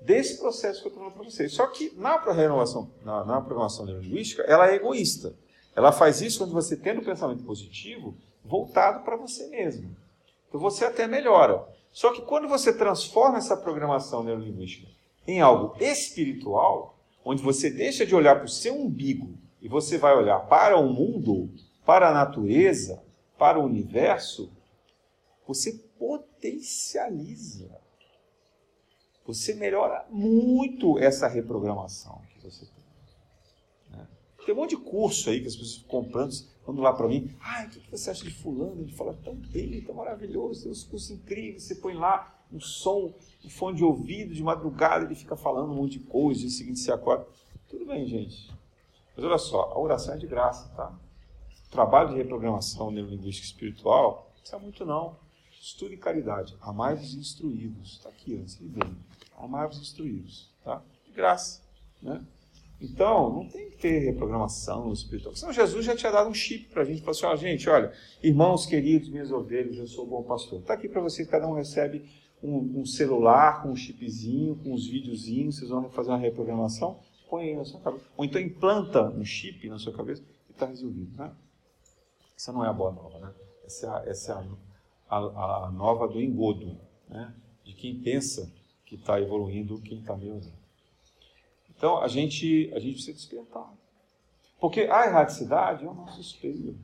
[0.00, 1.52] desse processo que eu estou falando para vocês.
[1.52, 5.34] Só que na renovação, na, na programação neurolinguística, ela é egoísta.
[5.76, 9.94] Ela faz isso quando você tem um pensamento positivo, voltado para você mesmo.
[10.48, 11.66] Então você até melhora.
[11.90, 14.88] Só que quando você transforma essa programação neurolinguística
[15.26, 20.16] em algo espiritual, onde você deixa de olhar para o seu umbigo e você vai
[20.16, 21.50] olhar para o mundo,
[21.84, 23.02] para a natureza,
[23.38, 24.50] para o universo,
[25.46, 27.70] você potencializa.
[29.26, 33.98] Você melhora muito essa reprogramação que você tem.
[33.98, 34.08] Né?
[34.44, 36.32] Tem um monte de curso aí que as pessoas ficam comprando
[36.64, 38.82] quando lá para mim, ah, o que você acha de fulano?
[38.82, 43.14] Ele fala tão bem, tão maravilhoso, tem uns cursos incríveis, você põe lá um som,
[43.44, 46.78] um fone de ouvido, de madrugada, ele fica falando um monte de coisa, dia seguinte
[46.78, 47.26] você acorda.
[47.68, 48.52] Tudo bem, gente.
[49.16, 50.92] Mas olha só, a oração é de graça, tá?
[51.70, 55.16] Trabalho de reprogramação neurolinguística espiritual, não precisa muito não.
[55.60, 56.56] Estude caridade.
[56.60, 57.92] Amai os instruídos.
[57.92, 58.96] Está aqui antes, ele vem.
[59.38, 60.82] Amai os instruídos, tá?
[61.04, 61.62] De graça,
[62.02, 62.22] né?
[62.82, 65.36] Então, não tem que ter reprogramação espiritual.
[65.36, 67.00] Senão Jesus já tinha dado um chip para a gente.
[67.02, 70.58] Falou assim, gente, olha, irmãos queridos, minhas ovelhas, eu sou o bom pastor.
[70.60, 72.04] Está aqui para vocês, cada um recebe
[72.42, 76.98] um, um, celular com um chipzinho, com uns videozinhos, vocês vão fazer uma reprogramação,
[77.30, 78.04] põe aí na sua cabeça.
[78.16, 81.16] Ou então implanta um chip na sua cabeça e está resolvido.
[81.16, 81.30] Né?
[82.36, 83.32] Essa não é a boa nova, né?
[83.64, 84.34] Essa é a, essa é
[85.08, 86.76] a, a, a nova do engodo,
[87.08, 87.32] né?
[87.64, 88.52] de quem pensa
[88.84, 90.40] que está evoluindo, quem está meio
[91.82, 93.68] então, a gente, a gente precisa despertar.
[94.60, 96.78] Porque a erraticidade é o nosso espelho.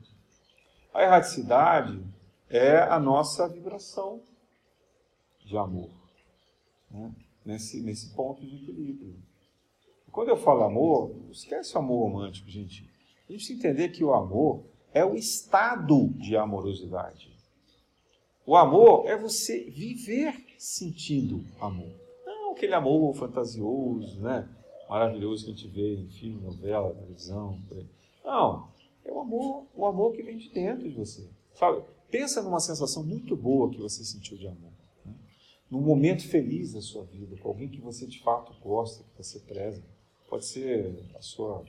[0.93, 2.03] A erraticidade
[2.49, 4.21] é a nossa vibração
[5.45, 5.89] de amor.
[6.91, 7.15] Né?
[7.45, 9.15] Nesse, nesse ponto de equilíbrio.
[10.11, 12.83] Quando eu falo amor, esquece o amor romântico, gente.
[13.29, 17.31] A gente precisa entender que o amor é o estado de amorosidade.
[18.45, 21.95] O amor é você viver sentindo amor.
[22.25, 24.58] Não aquele amor fantasioso, né?
[24.89, 27.61] Maravilhoso que a gente vê em filme, novela, televisão.
[28.25, 28.69] Não,
[29.05, 31.29] é o amor, o amor que vem de dentro de você.
[31.53, 31.83] Sabe?
[32.09, 34.71] Pensa numa sensação muito boa que você sentiu de amor.
[35.05, 35.13] Né?
[35.69, 39.39] Num momento feliz da sua vida, com alguém que você de fato gosta, que você
[39.39, 39.83] preza.
[40.27, 41.63] Pode ser a sua,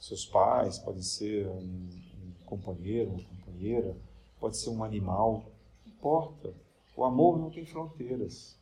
[0.00, 3.96] seus pais, pode ser um, um companheiro, uma companheira,
[4.40, 5.44] pode ser um animal,
[5.84, 6.54] não importa.
[6.96, 8.56] O amor não tem fronteiras.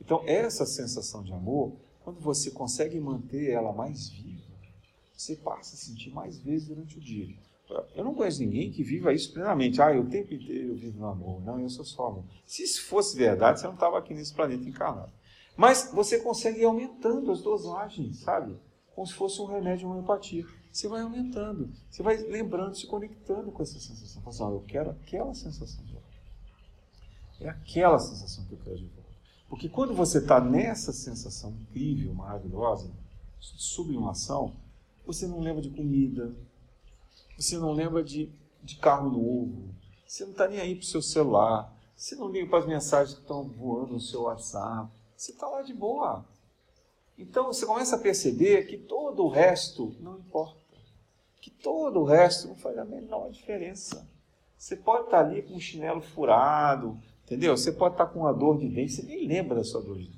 [0.00, 1.72] Então, essa sensação de amor
[2.06, 4.54] quando você consegue manter ela mais viva,
[5.12, 7.36] você passa a sentir mais vezes durante o dia.
[7.96, 9.82] Eu não conheço ninguém que viva isso plenamente.
[9.82, 11.42] Ah, o tempo inteiro eu vivo no amor.
[11.42, 12.24] Não, eu sou só amor.
[12.46, 15.10] Se isso fosse verdade, você não estava aqui nesse planeta encarnado.
[15.56, 18.56] Mas você consegue ir aumentando as dosagens, sabe?
[18.94, 20.46] Como se fosse um remédio, uma homeopatia.
[20.70, 24.22] Você vai aumentando, você vai lembrando, se conectando com essa sensação.
[24.22, 26.06] Fala assim, ah, eu quero aquela sensação de volta.
[27.40, 29.05] É aquela sensação que eu quero de volta.
[29.48, 32.90] Porque quando você está nessa sensação incrível, maravilhosa,
[33.38, 34.54] de sublimação,
[35.06, 36.34] você não lembra de comida,
[37.38, 38.30] você não lembra de,
[38.62, 39.74] de carro novo,
[40.06, 43.14] você não está nem aí para o seu celular, você não liga para as mensagens
[43.14, 46.24] que estão voando no seu WhatsApp, você está lá de boa.
[47.16, 50.60] Então você começa a perceber que todo o resto não importa,
[51.40, 54.06] que todo o resto não faz a menor diferença.
[54.58, 57.56] Você pode estar tá ali com um chinelo furado, Entendeu?
[57.56, 60.04] Você pode estar com uma dor de dente, você nem lembra da sua dor de
[60.04, 60.16] dente.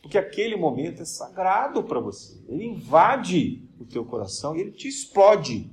[0.00, 2.34] Porque aquele momento é sagrado para você.
[2.48, 5.70] Ele invade o teu coração e ele te explode.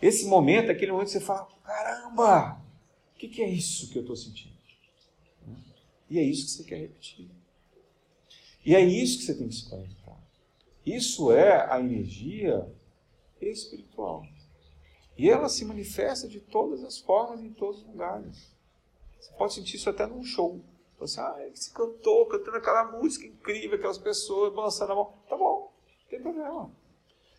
[0.00, 2.62] Esse momento é aquele momento que você fala: caramba,
[3.12, 4.54] o que, que é isso que eu estou sentindo?
[6.08, 7.28] E é isso que você quer repetir.
[8.64, 10.16] E é isso que você tem que se conectar.
[10.86, 12.72] Isso é a energia
[13.40, 14.24] espiritual.
[15.18, 18.51] E ela se manifesta de todas as formas em todos os lugares.
[19.22, 20.60] Você pode sentir isso até num show.
[20.98, 25.14] Você, ah, esse cantor cantando aquela música incrível, aquelas pessoas balançando a mão.
[25.28, 26.70] Tá bom, não tem problema.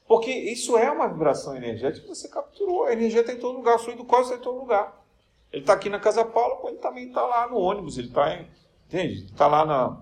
[0.07, 2.85] Porque isso é uma vibração energética que você capturou.
[2.85, 5.05] A energia está em todo lugar, o fluido cósmico está em todo lugar.
[5.51, 8.45] Ele está aqui na Casa Paula, ele também está lá no ônibus, ele está
[8.87, 9.25] entende?
[9.25, 10.01] Está lá na,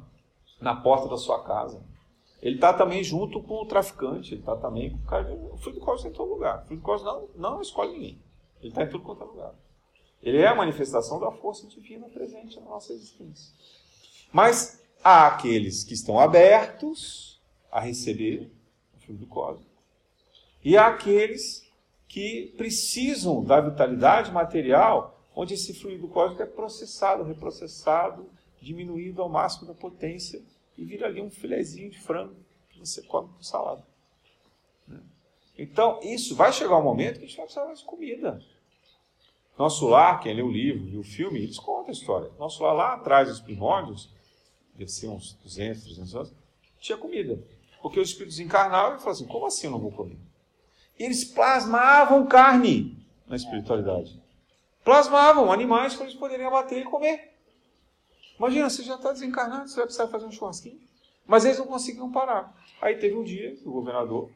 [0.60, 1.84] na porta da sua casa.
[2.42, 5.32] Ele está também junto com o traficante, ele está também com o cara.
[5.34, 6.64] O fluido cósmico está em todo lugar.
[6.64, 8.22] O fluido cósmico não, não escolhe ninguém.
[8.60, 9.54] Ele está em tudo quanto é lugar.
[10.22, 13.54] Ele é a manifestação da força divina presente na nossa existência.
[14.32, 17.42] Mas há aqueles que estão abertos
[17.72, 18.52] a receber
[18.96, 19.72] o fluido cósmico.
[20.64, 21.68] E há aqueles
[22.08, 28.30] que precisam da vitalidade material, onde esse fluido cósmico é processado, reprocessado,
[28.62, 30.42] diminuído ao máximo da potência
[30.78, 32.36] e vira ali um filezinho de frango
[32.70, 33.84] que você come com salada.
[35.58, 38.42] Então, isso vai chegar um momento que a gente vai precisar de comida.
[39.58, 42.32] Nosso lar, quem lê o livro, viu o filme, eles contam a história.
[42.40, 44.10] Nosso lar, lá atrás dos primórdios,
[44.74, 46.34] deve ser uns 200, 300 anos,
[46.80, 47.42] tinha comida.
[47.82, 50.18] Porque os espíritos encarnavam e falavam assim: como assim eu não vou comer?
[51.00, 52.98] E eles plasmavam carne
[53.28, 54.22] na espiritualidade.
[54.84, 57.32] Plasmavam animais para eles poderem abater e comer.
[58.38, 60.80] Imagina, você já está desencarnado, você vai precisar fazer um churrasquinho.
[61.26, 62.56] Mas eles não conseguiam parar.
[62.82, 64.30] Aí teve um dia que o governador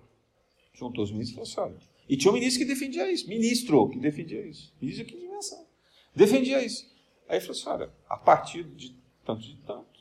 [0.73, 3.27] juntou os ministros e falou assim: olha, e tinha um ministro que defendia isso.
[3.27, 4.73] Ministro que defendia isso.
[4.81, 5.65] Ministro que dimensão.
[6.15, 6.85] Defendia isso.
[7.27, 8.95] Aí falou assim: olha, a partir de
[9.25, 9.99] tanto de tanto,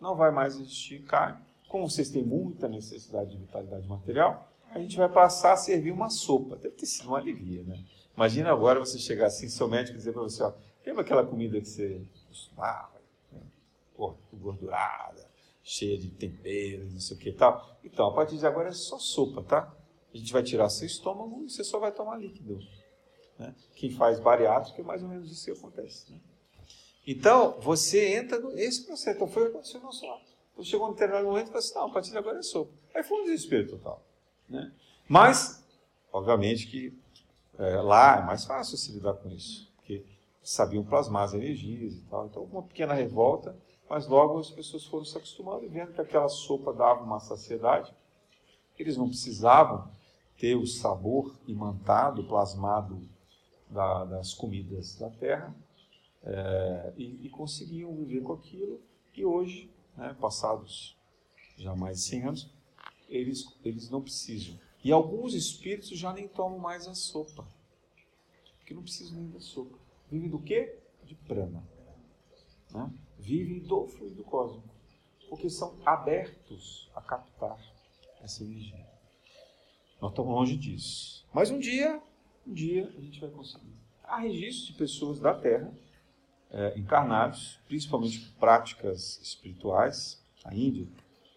[0.00, 1.42] não vai mais existir carne.
[1.68, 6.10] Como vocês têm muita necessidade de vitalidade material, a gente vai passar a servir uma
[6.10, 6.56] sopa.
[6.56, 7.82] Deve ter sido uma alegria, né?
[8.16, 10.52] Imagina agora você chegar assim, seu médico dizer para você, ó,
[10.84, 13.00] lembra aquela comida que você costumava,
[13.32, 13.40] né?
[14.34, 15.30] gordurada,
[15.62, 17.78] cheia de temperos, não sei o que e tal.
[17.82, 19.74] Então, a partir de agora é só sopa, tá?
[20.12, 22.58] A gente vai tirar seu estômago e você só vai tomar líquido.
[23.38, 23.54] Né?
[23.74, 26.12] Quem faz bariátrica é mais ou menos isso que acontece.
[26.12, 26.20] Né?
[27.06, 29.16] Então, você entra nesse processo.
[29.16, 30.22] Então, foi o que aconteceu no nosso lado.
[30.52, 32.72] Então, chegou um determinado momento e falou assim, não, a partir de agora é sopa.
[32.94, 34.02] Aí foi um desespero total.
[34.48, 34.72] Né?
[35.08, 35.64] Mas,
[36.12, 36.96] obviamente que
[37.58, 40.04] é, lá é mais fácil se lidar com isso, porque
[40.42, 42.26] sabiam plasmar as energias e tal.
[42.26, 43.56] Então, uma pequena revolta,
[43.88, 47.94] mas logo as pessoas foram se acostumando e vendo que aquela sopa dava uma saciedade.
[48.78, 49.90] Eles não precisavam
[50.42, 53.00] ter o sabor imantado, plasmado
[53.70, 55.54] da, das comidas da terra,
[56.24, 58.80] é, e, e, conseguiam viver com aquilo.
[59.14, 60.98] E hoje, né, passados
[61.56, 62.50] já mais de 100 anos,
[63.08, 64.58] eles, eles não precisam.
[64.82, 67.46] E alguns espíritos já nem tomam mais a sopa,
[68.58, 69.78] porque não precisam nem da sopa.
[70.10, 70.76] Vivem do quê?
[71.04, 71.62] De prana.
[72.72, 72.92] Né?
[73.16, 74.74] Vivem do fluido cósmico,
[75.28, 77.60] porque são abertos a captar
[78.20, 78.91] essa energia.
[80.02, 81.24] Nós estamos longe disso.
[81.32, 82.02] Mas um dia,
[82.44, 83.72] um dia a gente vai conseguir.
[84.02, 85.72] Há registros de pessoas da Terra
[86.50, 90.20] é, encarnados, principalmente práticas espirituais.
[90.44, 90.88] A Índia,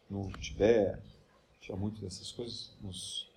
[0.10, 1.16] no Tibete,
[1.60, 2.76] tinha muito dessas coisas.
[2.82, 3.32] Nos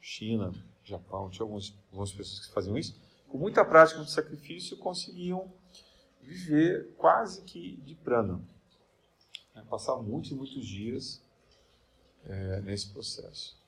[0.00, 0.50] China,
[0.82, 2.98] Japão, tinha algumas, algumas pessoas que faziam isso.
[3.28, 5.52] Com muita prática de sacrifício, conseguiam
[6.22, 8.40] viver quase que de prana.
[9.54, 11.22] É, passar muitos e muitos dias
[12.24, 13.59] é, nesse processo.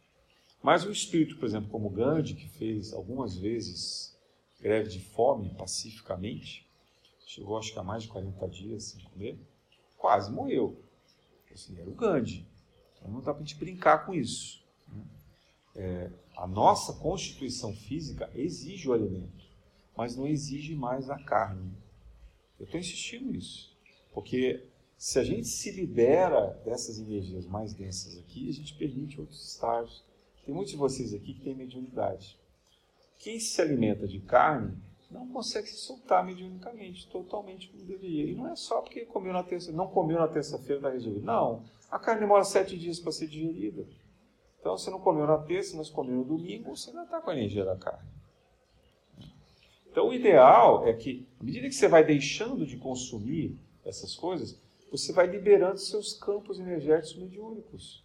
[0.63, 4.17] Mas o espírito, por exemplo, como Gandhi, que fez algumas vezes
[4.61, 6.69] greve de fome pacificamente,
[7.27, 9.39] chegou acho que a mais de 40 dias sem comer,
[9.99, 10.81] quase morreu.
[11.53, 12.47] Assim, era o Gandhi.
[12.97, 14.65] Então não dá para a gente brincar com isso.
[14.89, 15.05] Né?
[15.75, 19.45] É, a nossa constituição física exige o alimento,
[19.97, 21.73] mas não exige mais a carne.
[22.59, 23.77] Eu estou insistindo nisso,
[24.15, 24.65] porque
[24.97, 30.05] se a gente se libera dessas energias mais densas aqui, a gente permite outros estágios
[30.45, 32.39] tem muitos de vocês aqui que têm mediunidade.
[33.19, 34.77] Quem se alimenta de carne
[35.11, 38.31] não consegue se soltar mediunicamente, totalmente como deveria.
[38.31, 41.25] E não é só porque comeu na terça, não comeu na terça-feira está resolvido.
[41.25, 41.65] Não.
[41.91, 43.87] A carne demora sete dias para ser digerida.
[44.59, 47.37] Então, você não comeu na terça, mas comeu no domingo, você ainda está com a
[47.37, 48.09] energia da carne.
[49.91, 54.59] Então, o ideal é que, à medida que você vai deixando de consumir essas coisas,
[54.91, 58.03] você vai liberando seus campos energéticos mediúnicos.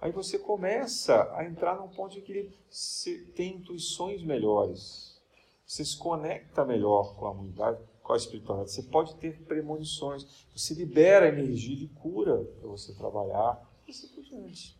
[0.00, 5.20] Aí você começa a entrar num ponto em que você tem intuições melhores.
[5.66, 8.72] Você se conecta melhor com a humanidade, com a espiritualidade.
[8.72, 10.46] Você pode ter premonições.
[10.54, 14.78] Você libera energia de cura para você trabalhar e assim por diante.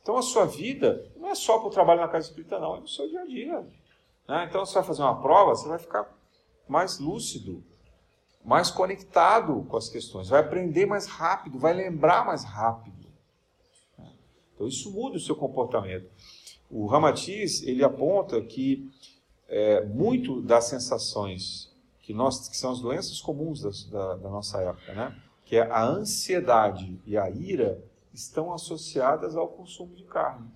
[0.00, 2.80] Então a sua vida não é só para o trabalho na casa espírita, não, é
[2.80, 3.60] no seu dia a dia.
[4.28, 4.46] Né?
[4.48, 6.10] Então você vai fazer uma prova, você vai ficar
[6.68, 7.62] mais lúcido,
[8.44, 12.93] mais conectado com as questões, vai aprender mais rápido, vai lembrar mais rápido.
[14.54, 16.08] Então isso muda o seu comportamento.
[16.70, 18.90] O Ramatiz ele aponta que
[19.48, 24.92] é, muito das sensações que nós que são as doenças comuns da, da nossa época,
[24.92, 25.22] né?
[25.44, 27.82] que é a ansiedade e a ira
[28.12, 30.50] estão associadas ao consumo de carne.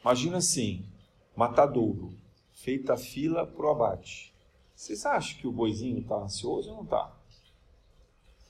[0.00, 0.84] Imagina assim,
[1.36, 2.12] matadouro,
[2.50, 4.34] feita fila para o abate.
[4.74, 7.12] Vocês acham que o boizinho está ansioso ou não está?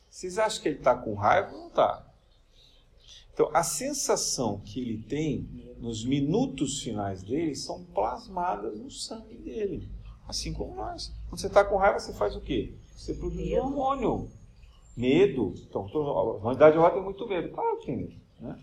[0.08, 2.11] Vocês acham que ele está com raiva ou não está?
[3.42, 9.88] Então, a sensação que ele tem nos minutos finais dele são plasmadas no sangue dele.
[10.28, 11.12] Assim como nós.
[11.28, 12.72] Quando você está com raiva, você faz o quê?
[12.94, 13.64] Você produz medo.
[13.64, 14.30] hormônio.
[14.96, 15.54] Medo.
[15.68, 17.48] Então, a humanidade agora tem muito medo.
[17.48, 18.14] Claro que tem medo.
[18.40, 18.56] Né?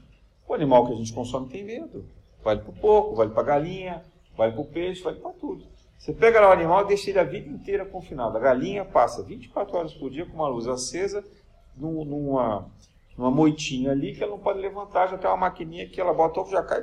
[0.47, 2.05] O animal que a gente consome tem medo.
[2.41, 4.05] Vale para o porco, vale para a galinha,
[4.37, 5.65] vale para o peixe, vale para tudo.
[5.97, 8.37] Você pega lá o animal e deixa ele a vida inteira confinado.
[8.37, 11.21] A galinha passa 24 horas por dia com uma luz acesa
[11.75, 12.69] numa
[13.19, 16.39] numa moitinha ali que ela não pode levantar, já tem uma maquininha que ela bota
[16.39, 16.81] ovo, já cai,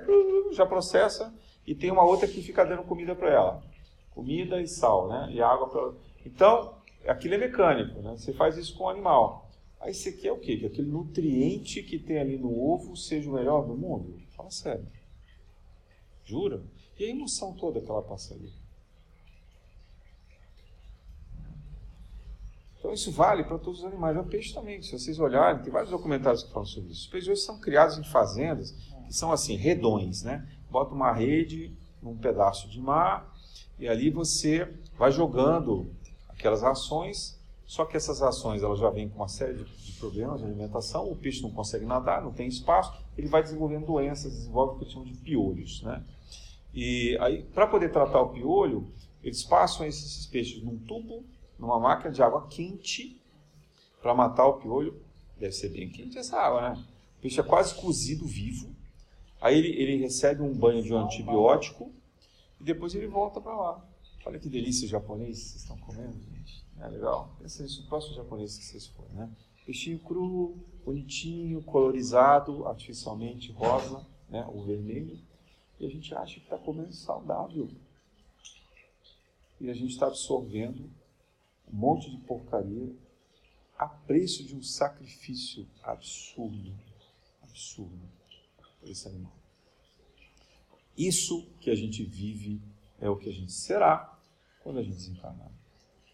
[0.53, 1.35] já processa,
[1.67, 3.63] e tem uma outra que fica dando comida para ela.
[4.11, 5.31] Comida e sal, né?
[5.33, 5.95] E água para
[6.27, 6.75] Então,
[7.09, 8.15] aquilo é mecânico, né?
[8.19, 9.51] Você faz isso com o animal.
[9.81, 10.59] Aí você quer o quê?
[10.59, 14.21] Que aquele nutriente que tem ali no ovo seja o melhor do mundo?
[14.37, 14.87] Fala sério.
[16.23, 16.63] Jura?
[16.99, 18.53] E a emoção toda que ela passa ali?
[22.87, 24.17] Então isso vale para todos os animais.
[24.17, 27.01] O peixe também, se vocês olharem, tem vários documentários que falam sobre isso.
[27.01, 28.71] Os peixes hoje são criados em fazendas
[29.09, 30.47] que são assim, redões, né?
[30.71, 33.29] Bota uma rede num pedaço de mar
[33.77, 35.91] e ali você vai jogando
[36.29, 40.47] aquelas rações, só que essas rações elas já vêm com uma série de problemas de
[40.47, 44.77] alimentação, o peixe não consegue nadar, não tem espaço, ele vai desenvolvendo doenças, desenvolve o
[44.77, 46.05] que eles chamam de piolhos, né?
[46.73, 48.87] E aí, para poder tratar o piolho,
[49.25, 51.25] eles passam esses peixes num tubo
[51.59, 53.21] numa máquina de água quente
[54.01, 55.01] para matar o piolho.
[55.39, 56.85] Deve ser bem quente essa água, né?
[57.19, 58.75] O peixe é quase cozido vivo.
[59.41, 61.93] Aí ele, ele recebe um banho de um antibiótico
[62.61, 63.85] e depois ele volta para lá.
[64.25, 66.65] Olha que delícia o japonês vocês estão comendo, gente.
[66.81, 67.37] É legal.
[67.39, 69.31] Pensa nisso no próximo japonês que vocês forem, né?
[69.65, 74.07] Peixinho cru, bonitinho, colorizado, artificialmente rosa.
[74.29, 75.19] né, o vermelho,
[75.79, 77.69] e a gente acha que está comendo saudável.
[79.61, 80.91] E a gente está absorvendo
[81.73, 82.95] um monte de porcaria
[83.79, 86.73] a preço de um sacrifício absurdo,
[87.43, 88.09] absurdo
[88.81, 89.37] por esse animal.
[90.97, 92.61] Isso que a gente vive
[92.99, 94.19] é o que a gente será
[94.63, 95.51] quando a gente desencarnar.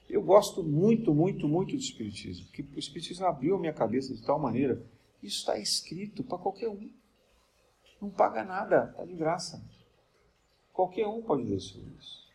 [0.08, 4.22] Eu gosto muito, muito, muito do Espiritismo, porque o Espiritismo abriu a minha cabeça de
[4.22, 4.84] tal maneira,
[5.22, 6.90] isso está escrito para qualquer um.
[8.00, 9.64] Não paga nada, está de graça.
[10.72, 12.28] Qualquer um pode ler sobre isso.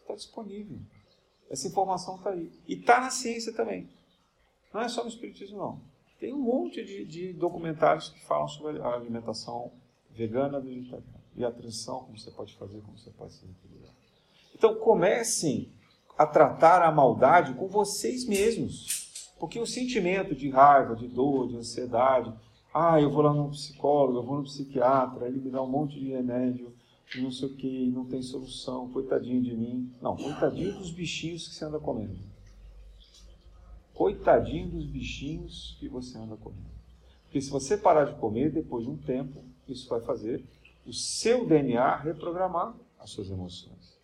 [0.00, 0.80] Está disponível.
[1.50, 2.50] Essa informação está aí.
[2.68, 3.88] E está na ciência também.
[4.72, 5.80] Não é só no Espiritismo, não.
[6.20, 9.72] Tem um monte de, de documentários que falam sobre a alimentação
[10.10, 11.20] vegana, vegetariana.
[11.36, 13.94] E a transição, como você pode fazer, como você pode se equilibrar.
[14.54, 15.72] Então comecem
[16.16, 19.32] a tratar a maldade com vocês mesmos.
[19.38, 22.32] Porque o sentimento de raiva, de dor, de ansiedade,
[22.72, 25.98] ah, eu vou lá no psicólogo, eu vou no psiquiatra, ele me dá um monte
[25.98, 26.72] de remédio,
[27.18, 29.92] não sei o que, não tem solução, coitadinho de mim.
[30.00, 32.18] Não, coitadinho dos bichinhos que você anda comendo.
[33.92, 36.70] Coitadinho dos bichinhos que você anda comendo.
[37.24, 40.44] Porque se você parar de comer, depois de um tempo, isso vai fazer
[40.86, 43.98] o seu DNA reprogramar as suas emoções.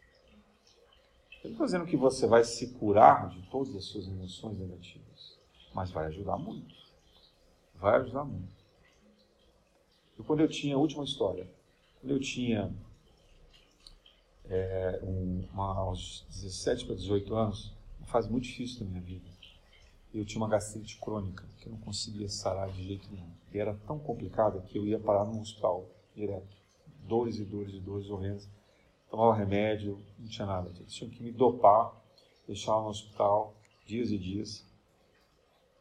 [1.42, 5.38] Eu não estou dizendo que você vai se curar de todas as suas emoções negativas,
[5.72, 6.74] mas vai ajudar muito.
[7.76, 8.56] Vai ajudar muito.
[10.18, 11.48] E quando eu tinha, última história,
[12.00, 12.74] quando eu tinha
[14.48, 19.28] é, um, uma, aos 17 para 18 anos, uma fase muito difícil da minha vida.
[20.14, 23.30] Eu tinha uma gastrite crônica que eu não conseguia sarar de jeito nenhum.
[23.52, 26.56] E era tão complicada que eu ia parar no hospital direto.
[27.06, 28.48] Dores e dores e dores horrendas.
[29.10, 30.70] Tomava remédio, não tinha nada.
[30.78, 31.92] Eles tinham que me dopar,
[32.46, 34.64] deixar no hospital dias e dias.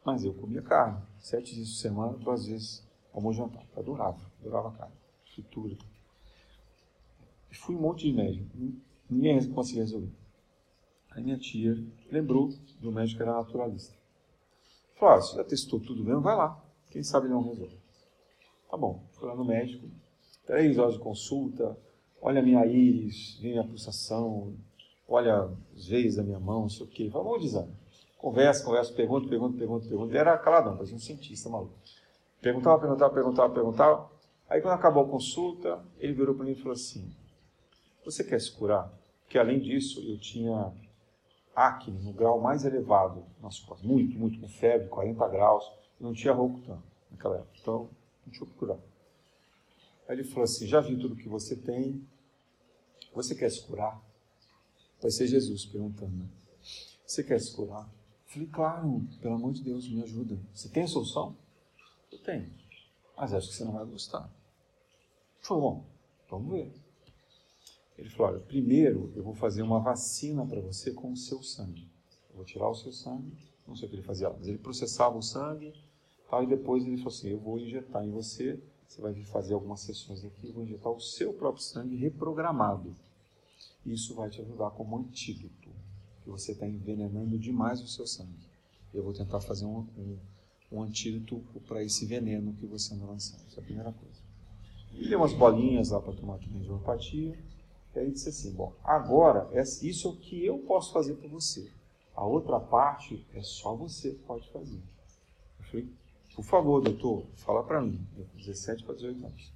[0.04, 3.66] Mas eu comia carne, sete dias por semana, duas vezes como jantar.
[3.74, 4.94] Eu adorava, adorava carne,
[5.34, 5.76] fritura
[7.54, 8.46] fui um monte de médico.
[9.08, 10.10] Ninguém conseguia resolver.
[11.10, 13.94] Aí minha tia lembrou do médico que era naturalista.
[14.96, 16.20] Falou, ah, você já testou tudo mesmo?
[16.20, 16.62] Vai lá.
[16.90, 17.76] Quem sabe não resolve.
[18.70, 19.02] Tá bom.
[19.12, 19.86] Fui lá no médico.
[20.46, 21.76] Três horas de consulta.
[22.20, 24.54] Olha a minha íris, vem a pulsação.
[25.08, 27.08] Olha os veios da minha mão, não sei o quê.
[27.08, 27.72] Vamos exame.
[28.18, 30.16] Conversa, conversa, pergunta, pergunta, pergunta, pergunta.
[30.16, 31.74] Era caladão, parecia um cientista maluco.
[32.40, 34.10] Perguntava, perguntava, perguntava, perguntava.
[34.48, 37.14] Aí quando acabou a consulta, ele virou para mim e falou assim:
[38.06, 38.90] você quer se curar?
[39.24, 40.72] Porque além disso, eu tinha
[41.54, 46.32] acne no grau mais elevado nas costas, muito, muito, com febre, 40 graus, não tinha
[46.32, 46.80] Rocutan
[47.10, 47.58] naquela época.
[47.60, 47.90] Então,
[48.24, 48.78] não tinha procurar.
[50.08, 52.06] Aí ele falou assim: Já vi tudo que você tem,
[53.12, 54.00] você quer se curar?
[55.00, 56.28] Vai ser Jesus perguntando, né?
[57.04, 57.82] Você quer se curar?
[57.82, 60.38] Eu falei, claro, pelo amor de Deus, me ajuda.
[60.54, 61.36] Você tem a solução?
[62.10, 62.52] Eu tenho.
[63.16, 64.30] Mas acho que você não vai gostar.
[65.40, 65.84] Falei, bom,
[66.28, 66.85] vamos ver.
[67.98, 71.88] Ele falou: olha, primeiro eu vou fazer uma vacina para você com o seu sangue.
[72.30, 73.32] Eu vou tirar o seu sangue,
[73.66, 75.72] não sei o que ele fazia, mas ele processava o sangue,
[76.30, 79.54] tal, e depois ele falou assim: eu vou injetar em você, você vai vir fazer
[79.54, 82.94] algumas sessões aqui, vou injetar o seu próprio sangue reprogramado.
[83.84, 85.70] Isso vai te ajudar como antídoto,
[86.22, 88.46] que você está envenenando demais o seu sangue.
[88.92, 90.18] Eu vou tentar fazer um, um,
[90.72, 93.44] um antídoto para esse veneno que você anda lançando.
[93.46, 94.20] Essa é a primeira coisa.
[94.92, 97.38] E deu umas bolinhas lá para tomar também de homeopatia.
[97.96, 99.48] E aí disse assim: Bom, agora
[99.82, 101.72] isso é o que eu posso fazer por você.
[102.14, 104.82] A outra parte é só você que pode fazer.
[105.58, 105.88] Eu falei:
[106.34, 108.06] Por favor, doutor, fala para mim.
[108.16, 109.52] Eu 17 para 18 anos.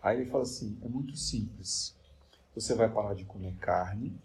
[0.00, 1.96] Aí ele fala assim: É muito simples.
[2.54, 4.16] Você vai parar de comer carne,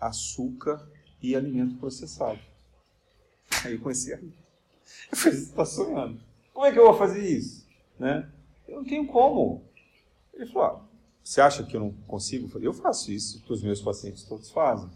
[0.00, 0.84] açúcar
[1.22, 2.40] e alimento processado.
[3.64, 4.18] Aí eu comecei a.
[4.18, 6.20] Eu falei: Você está sonhando?
[6.52, 7.64] Como é que eu vou fazer isso?
[7.96, 8.28] Né?
[8.66, 9.62] Eu não tenho como.
[10.34, 10.91] Ele falou: ah,
[11.22, 12.50] você acha que eu não consigo?
[12.58, 14.90] Eu faço isso, que os meus pacientes todos fazem.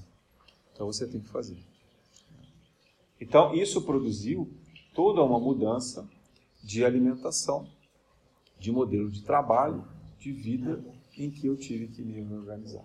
[0.72, 1.56] Então você tem que fazer.
[3.20, 4.52] Então isso produziu
[4.94, 6.08] toda uma mudança
[6.62, 7.68] de alimentação,
[8.58, 9.86] de modelo de trabalho,
[10.18, 10.84] de vida
[11.16, 12.84] em que eu tive que me organizar.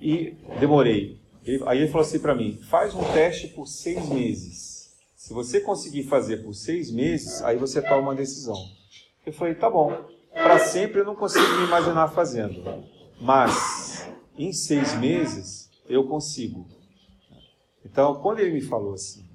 [0.00, 1.20] E demorei.
[1.66, 4.96] Aí ele falou assim para mim: faz um teste por seis meses.
[5.14, 8.56] Se você conseguir fazer por seis meses, aí você toma uma decisão.
[9.24, 12.84] Eu falei: tá bom para sempre eu não consigo me imaginar fazendo.
[13.20, 16.66] Mas em seis meses eu consigo.
[17.84, 19.28] Então, quando ele me falou assim,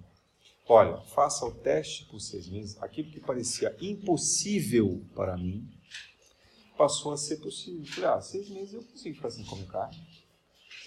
[0.68, 5.68] olha, faça o teste por seis meses, aquilo que parecia impossível para mim,
[6.78, 7.86] passou a ser possível.
[7.86, 9.98] Falei, ah, seis meses eu consigo fazer sem comer carne.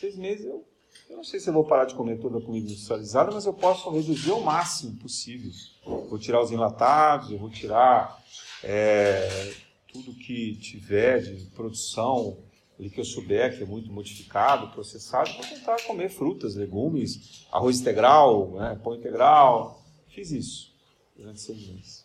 [0.01, 0.65] Seis meses eu,
[1.09, 3.55] eu não sei se eu vou parar de comer toda a comida industrializada, mas eu
[3.55, 5.51] posso reduzir ao máximo possível.
[5.85, 8.23] Vou tirar os enlatados, eu vou tirar
[8.63, 9.53] é,
[9.93, 12.39] tudo que tiver de produção,
[12.79, 17.81] ali que eu souber que é muito modificado, processado, vou tentar comer frutas, legumes, arroz
[17.81, 19.85] integral, né, pão integral.
[20.09, 20.75] Fiz isso
[21.17, 22.05] durante seis meses.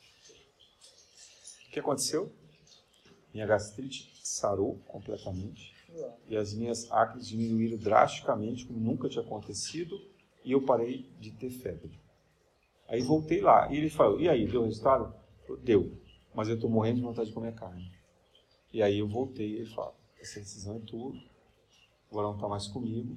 [1.67, 2.31] O que aconteceu?
[3.33, 5.73] Minha gastrite sarou completamente
[6.27, 9.99] e as minhas acres diminuíram drasticamente, como nunca tinha acontecido,
[10.43, 11.99] e eu parei de ter febre.
[12.87, 15.13] Aí voltei lá e ele falou: E aí, deu resultado?
[15.63, 15.97] Deu,
[16.33, 17.91] mas eu estou morrendo de vontade de comer carne.
[18.71, 21.13] E aí eu voltei e ele falou: Essa decisão é tua,
[22.09, 23.15] agora não está mais comigo.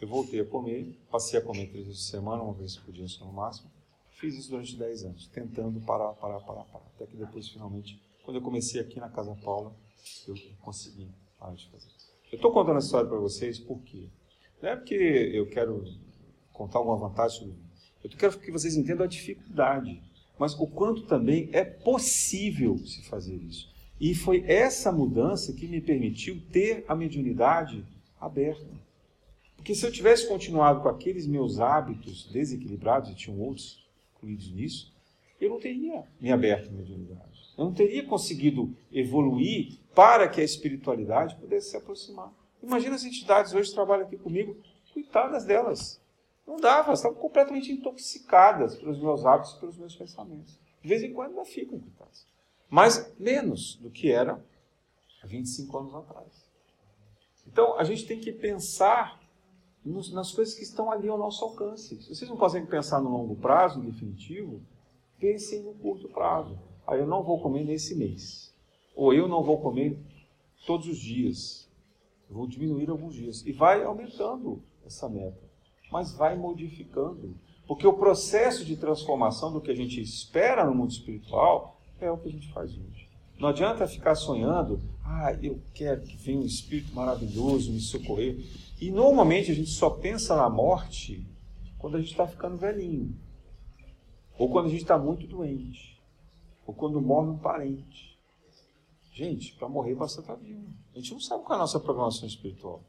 [0.00, 3.08] Eu voltei a comer, passei a comer três vezes por semana, uma vez por dia
[3.08, 3.70] só no máximo.
[4.10, 6.84] Fiz isso durante 10 anos, tentando parar, parar, parar, parar.
[6.94, 9.74] Até que depois, finalmente, quando eu comecei aqui na Casa Paula,
[10.26, 11.08] eu consegui
[11.38, 11.88] parar de fazer.
[12.30, 14.08] Eu estou contando essa história para vocês por quê?
[14.60, 15.84] Não é porque eu quero
[16.52, 17.54] contar alguma vantagem sobre
[18.02, 20.02] Eu quero que vocês entendam a dificuldade,
[20.38, 23.72] mas o quanto também é possível se fazer isso.
[24.00, 27.84] E foi essa mudança que me permitiu ter a mediunidade
[28.20, 28.66] aberta.
[29.56, 33.86] Porque se eu tivesse continuado com aqueles meus hábitos desequilibrados, e tinham outros
[34.16, 34.92] incluídos nisso,
[35.40, 37.54] eu não teria me aberto à mediunidade.
[37.56, 42.32] Eu não teria conseguido evoluir para que a espiritualidade pudesse se aproximar.
[42.62, 44.56] Imagina as entidades hoje que trabalham aqui comigo,
[44.92, 46.00] coitadas delas.
[46.46, 50.58] Não dava, elas estavam completamente intoxicadas pelos meus hábitos e pelos meus pensamentos.
[50.82, 51.82] De vez em quando ainda ficam.
[52.68, 54.44] Mas menos do que era
[55.22, 56.44] há 25 anos atrás.
[57.46, 59.20] Então, a gente tem que pensar
[59.84, 62.02] nos, nas coisas que estão ali ao nosso alcance.
[62.02, 64.60] Se vocês não conseguem pensar no longo prazo, no definitivo,
[65.18, 66.58] pensem no curto prazo.
[66.86, 68.52] Aí eu não vou comer nesse mês.
[68.94, 69.98] Ou eu não vou comer
[70.66, 71.68] todos os dias.
[72.28, 73.44] Eu vou diminuir alguns dias.
[73.46, 75.43] E vai aumentando essa meta
[75.94, 77.36] mas vai modificando.
[77.68, 82.18] Porque o processo de transformação do que a gente espera no mundo espiritual é o
[82.18, 83.08] que a gente faz hoje.
[83.38, 88.44] Não adianta ficar sonhando, ah, eu quero que venha um espírito maravilhoso me socorrer.
[88.80, 91.24] E normalmente a gente só pensa na morte
[91.78, 93.16] quando a gente está ficando velhinho,
[94.36, 96.02] ou quando a gente está muito doente,
[96.66, 98.18] ou quando morre um parente.
[99.12, 100.66] Gente, para morrer basta estar vivo.
[100.92, 102.82] A gente não sabe qual é a nossa programação espiritual.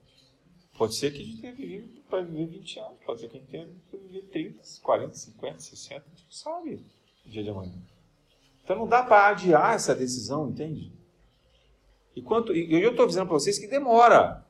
[0.78, 3.40] Pode ser que a gente tenha vivido para viver 20 anos, pode ser que a
[3.40, 6.86] gente tenha vivido 30, 40, 50, 60, a gente não sabe
[7.26, 7.74] o dia de amanhã.
[8.64, 10.92] Então não dá para adiar essa decisão, entende?
[12.16, 14.46] E, quanto, e eu estou dizendo para vocês que demora.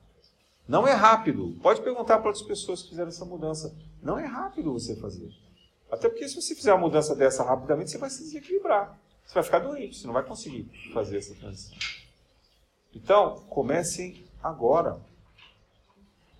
[0.67, 1.55] Não é rápido.
[1.61, 3.75] Pode perguntar para outras pessoas que fizeram essa mudança.
[4.01, 5.31] Não é rápido você fazer.
[5.91, 8.99] Até porque se você fizer uma mudança dessa rapidamente, você vai se desequilibrar.
[9.25, 11.77] Você vai ficar doente, você não vai conseguir fazer essa transição.
[12.93, 14.99] Então, comecem agora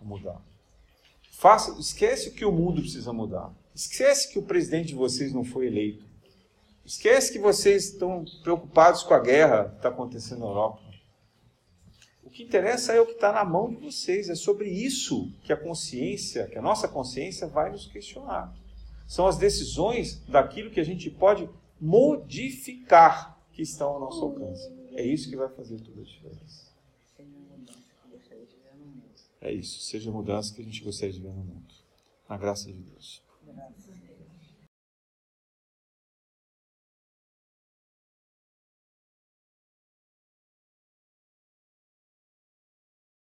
[0.05, 0.41] mudar.
[1.31, 3.53] Faça, esquece que o mundo precisa mudar.
[3.73, 6.05] Esquece que o presidente de vocês não foi eleito.
[6.85, 10.81] Esquece que vocês estão preocupados com a guerra que está acontecendo na Europa.
[12.23, 14.29] O que interessa é o que está na mão de vocês.
[14.29, 18.53] É sobre isso que a consciência, que a nossa consciência vai nos questionar.
[19.07, 21.49] São as decisões daquilo que a gente pode
[21.79, 24.71] modificar que estão ao nosso alcance.
[24.93, 26.64] É isso que vai fazer toda a diferença.
[29.45, 29.79] É isso.
[29.79, 31.71] Seja a mudança que a gente gostaria de ver no mundo.
[32.27, 33.21] Na graça de Deus.
[33.45, 33.84] Graças.